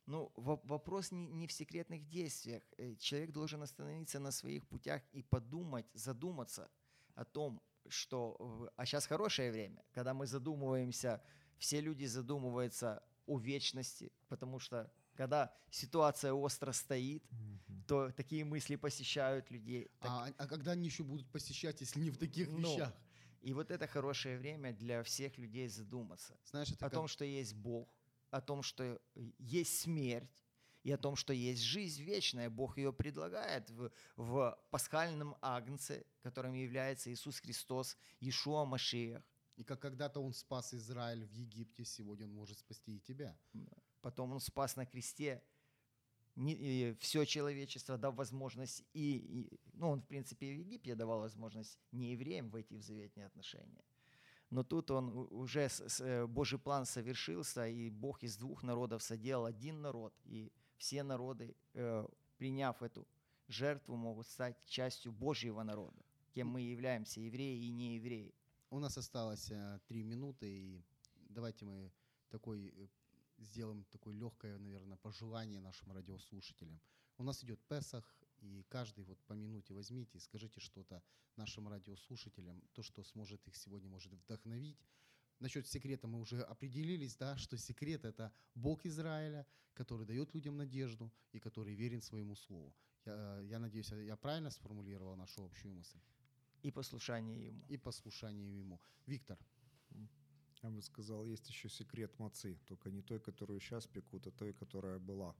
Ну, 0.06 0.30
во- 0.36 0.60
вопрос 0.64 1.12
не, 1.12 1.26
не 1.26 1.46
в 1.46 1.52
секретных 1.52 2.06
действиях. 2.08 2.62
Э, 2.78 2.94
Человек 2.96 3.32
должен 3.32 3.62
остановиться 3.62 4.18
на 4.20 4.30
своих 4.30 4.64
путях 4.68 5.02
и 5.12 5.22
подумать, 5.22 5.86
задуматься 5.94 6.68
о 7.14 7.24
том, 7.24 7.60
что... 7.88 8.36
э, 8.66 8.70
А 8.76 8.86
сейчас 8.86 9.06
хорошее 9.06 9.50
время, 9.50 9.84
когда 9.92 10.14
мы 10.14 10.26
задумываемся, 10.26 11.20
все 11.58 11.80
люди 11.80 12.06
задумываются 12.06 13.02
о 13.26 13.38
вечности, 13.38 14.12
потому 14.28 14.60
что 14.60 14.90
когда 15.16 15.50
ситуация 15.70 16.32
остро 16.34 16.72
стоит, 16.72 17.24
то 17.86 18.10
такие 18.12 18.44
мысли 18.44 18.76
посещают 18.76 19.50
людей. 19.50 19.88
Так- 20.00 20.10
А, 20.10 20.28
а 20.38 20.46
когда 20.46 20.72
они 20.72 20.84
еще 20.86 21.02
будут 21.02 21.26
посещать, 21.32 21.80
если 21.80 22.00
не 22.00 22.10
в 22.10 22.18
таких 22.18 22.48
Ну, 22.48 22.58
вещах? 22.58 22.92
И 23.42 23.52
вот 23.54 23.70
это 23.70 23.86
хорошее 23.86 24.38
время 24.38 24.72
для 24.72 25.02
всех 25.02 25.38
людей 25.38 25.68
задуматься 25.68 26.36
Знаешь, 26.44 26.68
это 26.70 26.86
о 26.86 26.88
как- 26.90 26.92
том, 26.92 27.08
что 27.08 27.24
есть 27.24 27.54
Бог, 27.54 27.88
о 28.36 28.40
том, 28.40 28.62
что 28.62 29.00
есть 29.38 29.80
смерть, 29.80 30.44
и 30.82 30.92
о 30.92 30.98
том, 30.98 31.16
что 31.16 31.32
есть 31.32 31.62
жизнь 31.62 32.02
вечная. 32.02 32.48
Бог 32.48 32.78
ее 32.78 32.92
предлагает 32.92 33.70
в, 33.70 33.90
в 34.16 34.58
пасхальном 34.70 35.34
агнце, 35.40 36.06
которым 36.22 36.54
является 36.54 37.12
Иисус 37.12 37.40
Христос, 37.40 37.96
Ишуа 38.20 38.64
Машиах. 38.64 39.22
И 39.56 39.64
как 39.64 39.80
когда-то 39.80 40.20
он 40.20 40.32
спас 40.32 40.74
Израиль 40.74 41.24
в 41.24 41.32
Египте, 41.32 41.84
сегодня 41.84 42.26
он 42.26 42.34
может 42.34 42.58
спасти 42.58 42.96
и 42.96 43.00
тебя. 43.00 43.36
Потом 44.00 44.32
Он 44.32 44.40
спас 44.40 44.76
на 44.76 44.86
кресте 44.86 45.42
все 47.00 47.24
человечество, 47.24 47.96
дав 47.96 48.14
возможность 48.14 48.84
и, 48.92 49.16
и- 49.16 49.60
ну, 49.72 49.90
Он, 49.90 50.00
в 50.00 50.06
принципе, 50.06 50.54
в 50.54 50.58
Египте 50.58 50.94
давал 50.94 51.20
возможность 51.20 51.78
не 51.92 52.12
евреям 52.12 52.50
войти 52.50 52.76
в 52.76 52.82
заветные 52.82 53.26
отношения. 53.26 53.82
Но 54.50 54.62
тут 54.62 54.90
он 54.90 55.26
уже, 55.30 55.68
э, 56.00 56.26
Божий 56.26 56.58
план 56.58 56.86
совершился, 56.86 57.66
и 57.66 57.90
Бог 57.90 58.22
из 58.22 58.36
двух 58.36 58.62
народов 58.62 59.02
соделал 59.02 59.44
один 59.44 59.80
народ, 59.80 60.14
и 60.24 60.52
все 60.76 61.02
народы, 61.02 61.56
э, 61.74 62.06
приняв 62.38 62.82
эту 62.82 63.08
жертву, 63.48 63.96
могут 63.96 64.26
стать 64.26 64.56
частью 64.66 65.12
Божьего 65.12 65.62
народа, 65.62 66.00
кем 66.32 66.48
мы 66.48 66.60
являемся, 66.60 67.20
евреи 67.20 67.64
и 67.64 67.70
не 67.70 67.96
евреи. 67.96 68.34
У 68.70 68.78
нас 68.78 68.96
осталось 68.98 69.50
э, 69.50 69.80
три 69.88 70.04
минуты, 70.04 70.46
и 70.48 70.84
давайте 71.28 71.64
мы 71.64 71.90
такой 72.30 72.72
сделаем 73.38 73.84
такое 73.84 74.14
легкое, 74.14 74.58
наверное, 74.58 74.96
пожелание 74.96 75.60
нашим 75.60 75.92
радиослушателям. 75.92 76.80
У 77.18 77.24
нас 77.24 77.42
идет 77.44 77.60
Песах, 77.68 78.04
и 78.40 78.64
каждый 78.68 79.04
вот 79.04 79.18
по 79.24 79.32
минуте 79.34 79.74
возьмите 79.74 80.18
и 80.18 80.20
скажите 80.20 80.60
что-то 80.60 81.02
нашим 81.36 81.68
радиослушателям, 81.68 82.62
то, 82.72 82.82
что 82.82 83.02
сможет 83.02 83.46
их 83.48 83.56
сегодня 83.56 83.88
может 83.88 84.12
вдохновить. 84.12 84.78
Насчет 85.38 85.66
секрета 85.66 86.06
мы 86.06 86.20
уже 86.20 86.40
определились, 86.42 87.16
да, 87.16 87.36
что 87.36 87.58
секрет 87.58 88.04
это 88.04 88.32
Бог 88.54 88.86
Израиля, 88.86 89.46
который 89.74 90.06
дает 90.06 90.34
людям 90.34 90.56
надежду 90.56 91.12
и 91.32 91.38
который 91.38 91.74
верен 91.74 92.00
своему 92.00 92.34
слову. 92.34 92.74
Я, 93.04 93.40
я 93.42 93.58
надеюсь, 93.58 93.90
я 93.90 94.16
правильно 94.16 94.50
сформулировал 94.50 95.14
нашу 95.16 95.44
общую 95.44 95.74
мысль 95.74 96.00
И 96.62 96.70
послушание 96.70 97.46
Ему. 97.48 97.64
и 97.68 97.76
послушание 97.76 98.58
ему. 98.58 98.80
Виктор, 99.06 99.38
Я 100.62 100.70
бы 100.70 100.82
сказал, 100.82 101.24
есть 101.24 101.48
еще 101.48 101.68
секрет 101.68 102.18
мацы, 102.18 102.58
только 102.66 102.90
не 102.90 103.02
той, 103.02 103.20
которую 103.20 103.60
сейчас 103.60 103.86
пекут, 103.86 104.26
а 104.26 104.30
той, 104.32 104.52
которая 104.52 104.98
была 104.98 105.36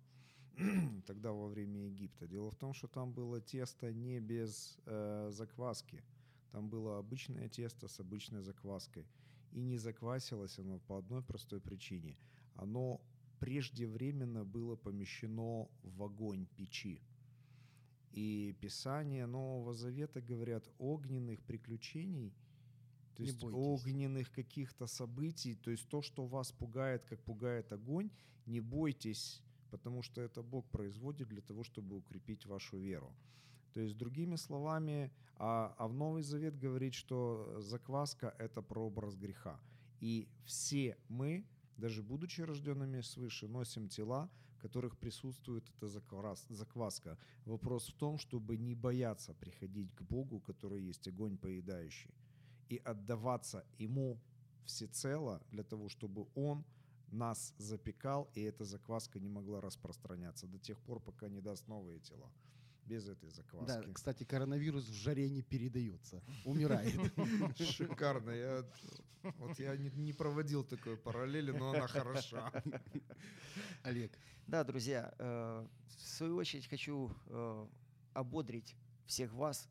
тогда 1.06 1.32
во 1.32 1.48
время 1.48 1.86
Египта. 1.86 2.26
Дело 2.26 2.50
в 2.50 2.56
том, 2.56 2.72
что 2.72 2.88
там 2.88 3.12
было 3.12 3.40
тесто 3.40 3.92
не 3.92 4.20
без 4.20 4.78
э, 4.86 5.28
закваски. 5.32 6.02
Там 6.52 6.68
было 6.68 6.98
обычное 6.98 7.48
тесто 7.48 7.88
с 7.88 8.00
обычной 8.00 8.42
закваской. 8.42 9.06
И 9.52 9.62
не 9.62 9.78
заквасилось 9.78 10.58
оно 10.58 10.78
по 10.78 10.98
одной 10.98 11.22
простой 11.22 11.60
причине. 11.60 12.16
Оно 12.54 13.00
преждевременно 13.38 14.44
было 14.44 14.76
помещено 14.76 15.68
в 15.82 16.02
огонь 16.02 16.46
печи. 16.56 17.02
И 18.12 18.56
Писания 18.60 19.26
Нового 19.26 19.74
Завета 19.74 20.22
говорят 20.22 20.66
огненных 20.78 21.42
приключений, 21.42 22.34
то 23.14 23.22
Не 23.22 23.28
есть 23.28 23.40
бойтесь. 23.42 23.58
огненных 23.58 24.30
каких-то 24.30 24.86
событий, 24.86 25.54
то 25.54 25.70
есть 25.70 25.86
то, 25.88 26.00
что 26.00 26.24
вас 26.24 26.50
пугает, 26.50 27.04
как 27.04 27.22
пугает 27.22 27.72
огонь, 27.72 28.10
не 28.46 28.60
бойтесь, 28.60 29.42
потому 29.70 30.02
что 30.02 30.20
это 30.20 30.42
Бог 30.42 30.64
производит 30.70 31.28
для 31.28 31.42
того, 31.42 31.64
чтобы 31.64 31.96
укрепить 31.96 32.46
вашу 32.46 32.78
веру. 32.78 33.12
То 33.72 33.80
есть, 33.80 33.96
другими 33.96 34.36
словами, 34.36 35.10
а, 35.36 35.74
а 35.78 35.86
в 35.86 35.92
Новый 35.92 36.22
Завет 36.22 36.58
говорит, 36.58 36.94
что 36.94 37.60
закваска– 37.60 38.34
это 38.38 38.62
прообраз 38.62 39.16
греха. 39.16 39.60
И 40.00 40.28
все 40.44 40.96
мы 41.08 41.44
даже 41.76 42.02
будучи 42.02 42.40
рожденными 42.40 43.02
свыше, 43.02 43.48
носим 43.48 43.88
тела, 43.88 44.30
в 44.56 44.58
которых 44.58 44.96
присутствует 44.96 45.68
эта 45.68 45.86
заквас- 45.86 46.46
закваска. 46.48 47.18
Вопрос 47.44 47.88
в 47.88 47.94
том, 47.94 48.18
чтобы 48.18 48.56
не 48.56 48.74
бояться 48.74 49.34
приходить 49.34 49.94
к 49.94 50.02
Богу, 50.02 50.40
который 50.40 50.82
есть 50.82 51.06
огонь 51.08 51.36
поедающий, 51.36 52.14
и 52.70 52.78
отдаваться 52.78 53.64
Ему 53.78 54.18
всецело 54.64 55.42
для 55.50 55.62
того, 55.62 55.88
чтобы 55.88 56.26
Он 56.34 56.64
нас 57.10 57.54
запекал, 57.58 58.28
и 58.34 58.42
эта 58.42 58.64
закваска 58.64 59.20
не 59.20 59.28
могла 59.28 59.60
распространяться 59.60 60.46
до 60.46 60.58
тех 60.58 60.78
пор, 60.80 61.00
пока 61.00 61.28
не 61.28 61.40
даст 61.40 61.68
новые 61.68 62.00
тела. 62.00 62.30
Без 62.84 63.08
этой 63.08 63.30
Да, 63.30 63.34
закваски. 63.34 63.92
кстати, 63.92 64.24
коронавирус 64.24 64.84
в 64.88 64.92
жаре 64.94 65.28
не 65.28 65.42
передается, 65.42 66.22
умирает. 66.44 66.94
Шикарно. 67.58 68.30
Я, 68.30 68.64
вот 69.38 69.58
я 69.58 69.76
не, 69.76 69.90
не 69.90 70.12
проводил 70.12 70.62
такой 70.62 70.96
параллели, 70.96 71.50
но 71.50 71.70
она 71.70 71.88
хороша. 71.88 72.52
Олег, 73.82 74.16
Да, 74.46 74.62
друзья, 74.62 75.12
э, 75.18 75.66
в 75.88 76.08
свою 76.08 76.36
очередь 76.36 76.68
хочу 76.68 77.10
э, 77.26 77.66
ободрить 78.12 78.76
всех 79.06 79.32
вас. 79.32 79.68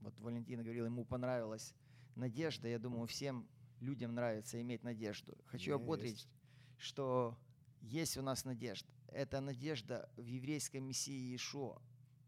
Вот 0.00 0.16
Валентин 0.20 0.62
говорил, 0.62 0.86
ему 0.86 1.04
понравилась 1.04 1.74
надежда. 2.14 2.68
Я 2.68 2.78
думаю, 2.78 3.06
всем 3.08 3.48
людям 3.80 4.14
нравится 4.14 4.60
иметь 4.60 4.84
надежду. 4.84 5.36
Хочу 5.46 5.70
Не, 5.70 5.76
ободрить, 5.76 6.12
есть. 6.12 6.28
Что 6.80 7.36
есть 7.82 8.16
у 8.16 8.22
нас 8.22 8.44
надежда. 8.44 8.88
Это 9.08 9.40
надежда 9.40 10.10
в 10.16 10.24
еврейском 10.24 10.84
Мессии 10.84 11.12
Иешуа. 11.12 11.80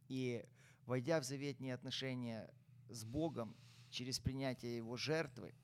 И 0.08 0.44
войдя 0.84 1.20
в 1.20 1.24
заветные 1.24 1.74
отношения 1.74 2.52
с 2.88 3.04
Богом 3.04 3.56
через 3.90 4.20
принятие 4.20 4.76
Его 4.76 4.96
жертвы, 4.96 5.54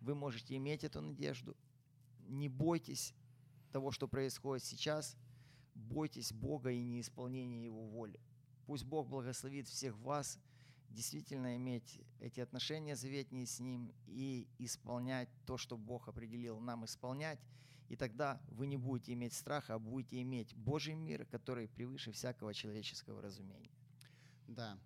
вы 0.00 0.14
можете 0.14 0.56
иметь 0.56 0.82
эту 0.82 1.02
надежду. 1.02 1.56
Не 2.26 2.48
бойтесь 2.48 3.14
того, 3.70 3.90
что 3.90 4.08
происходит 4.08 4.64
сейчас, 4.64 5.16
бойтесь 5.74 6.32
Бога 6.32 6.70
и 6.70 6.82
неисполнения 6.82 7.64
Его 7.64 7.86
воли. 7.86 8.18
Пусть 8.66 8.84
Бог 8.84 9.08
благословит 9.08 9.68
всех 9.68 9.98
вас 9.98 10.38
действительно 10.88 11.56
иметь 11.56 12.00
эти 12.20 12.40
отношения 12.40 12.96
заветные 12.96 13.46
с 13.46 13.60
Ним 13.60 13.92
и 14.06 14.48
исполнять 14.58 15.28
то, 15.46 15.58
что 15.58 15.76
Бог 15.76 16.08
определил 16.08 16.60
нам 16.60 16.84
исполнять. 16.84 17.40
И 17.92 17.96
тогда 17.96 18.40
вы 18.48 18.66
не 18.66 18.78
будете 18.78 19.12
иметь 19.12 19.34
страха, 19.34 19.74
а 19.74 19.78
будете 19.78 20.22
иметь 20.22 20.54
Божий 20.54 20.94
мир, 20.94 21.26
который 21.26 21.68
превыше 21.68 22.10
всякого 22.10 22.54
человеческого 22.54 23.20
разумения. 23.20 23.70
да, 24.48 24.78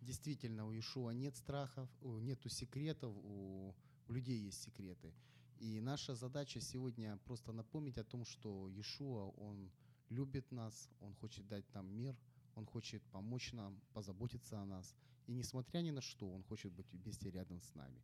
действительно, 0.00 0.66
у 0.66 0.76
Ишуа 0.76 1.12
нет 1.12 1.36
страхов, 1.36 1.88
нету 2.02 2.48
секретов, 2.48 3.14
у 3.14 3.76
людей 4.08 4.40
есть 4.40 4.60
секреты. 4.60 5.14
И 5.60 5.80
наша 5.80 6.16
задача 6.16 6.60
сегодня 6.60 7.16
просто 7.18 7.52
напомнить 7.52 7.96
о 7.96 8.02
том, 8.02 8.24
что 8.24 8.68
Иешуа, 8.68 9.30
Он 9.36 9.70
любит 10.08 10.50
нас, 10.50 10.90
Он 10.98 11.14
хочет 11.14 11.46
дать 11.46 11.72
нам 11.74 11.86
мир, 11.94 12.16
Он 12.56 12.66
хочет 12.66 13.04
помочь 13.12 13.52
нам, 13.52 13.80
позаботиться 13.92 14.58
о 14.58 14.64
нас. 14.64 14.96
И 15.28 15.32
несмотря 15.32 15.78
ни 15.78 15.92
на 15.92 16.00
что, 16.00 16.28
Он 16.28 16.42
хочет 16.42 16.72
быть 16.72 16.92
вместе 16.92 17.30
рядом 17.30 17.60
с 17.60 17.72
нами. 17.76 18.02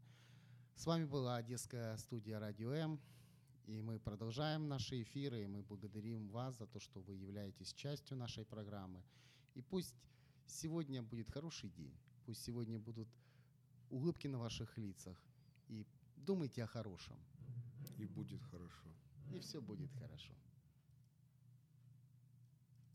С 0.77 0.87
вами 0.87 1.07
была 1.07 1.39
Одесская 1.39 1.97
студия 1.97 2.39
Радио 2.39 2.73
М. 2.73 3.01
И 3.68 3.82
мы 3.82 4.00
продолжаем 4.00 4.68
наши 4.68 5.02
эфиры, 5.02 5.44
и 5.44 5.48
мы 5.48 5.62
благодарим 5.62 6.28
вас 6.30 6.58
за 6.58 6.66
то, 6.66 6.80
что 6.80 7.02
вы 7.02 7.16
являетесь 7.16 7.74
частью 7.74 8.18
нашей 8.18 8.46
программы. 8.46 9.04
И 9.58 9.62
пусть 9.62 9.96
сегодня 10.48 11.02
будет 11.04 11.30
хороший 11.32 11.70
день, 11.70 11.94
пусть 12.26 12.44
сегодня 12.44 12.80
будут 12.80 13.08
улыбки 13.90 14.28
на 14.28 14.38
ваших 14.40 14.78
лицах, 14.78 15.18
и 15.70 15.86
думайте 16.18 16.64
о 16.64 16.68
хорошем, 16.68 17.16
И 18.00 18.06
будет 18.08 18.42
хорошо. 18.52 18.88
и 19.34 19.40
все 19.40 19.62
будет 19.62 19.90
хорошо. 20.00 20.34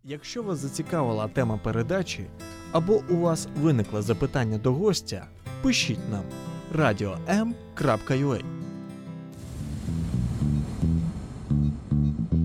Якщо 0.05 0.42
вас 0.42 0.59
зацікавила 0.59 1.28
тема 1.28 1.59
передачі 1.59 2.26
або 2.72 3.02
у 3.11 3.16
вас 3.16 3.48
виникло 3.57 4.02
запитання 4.02 4.59
до 4.59 4.72
гостя, 4.74 5.28
пишіть 5.62 6.09
нам 6.11 6.24
radio.m.ua 6.72 8.67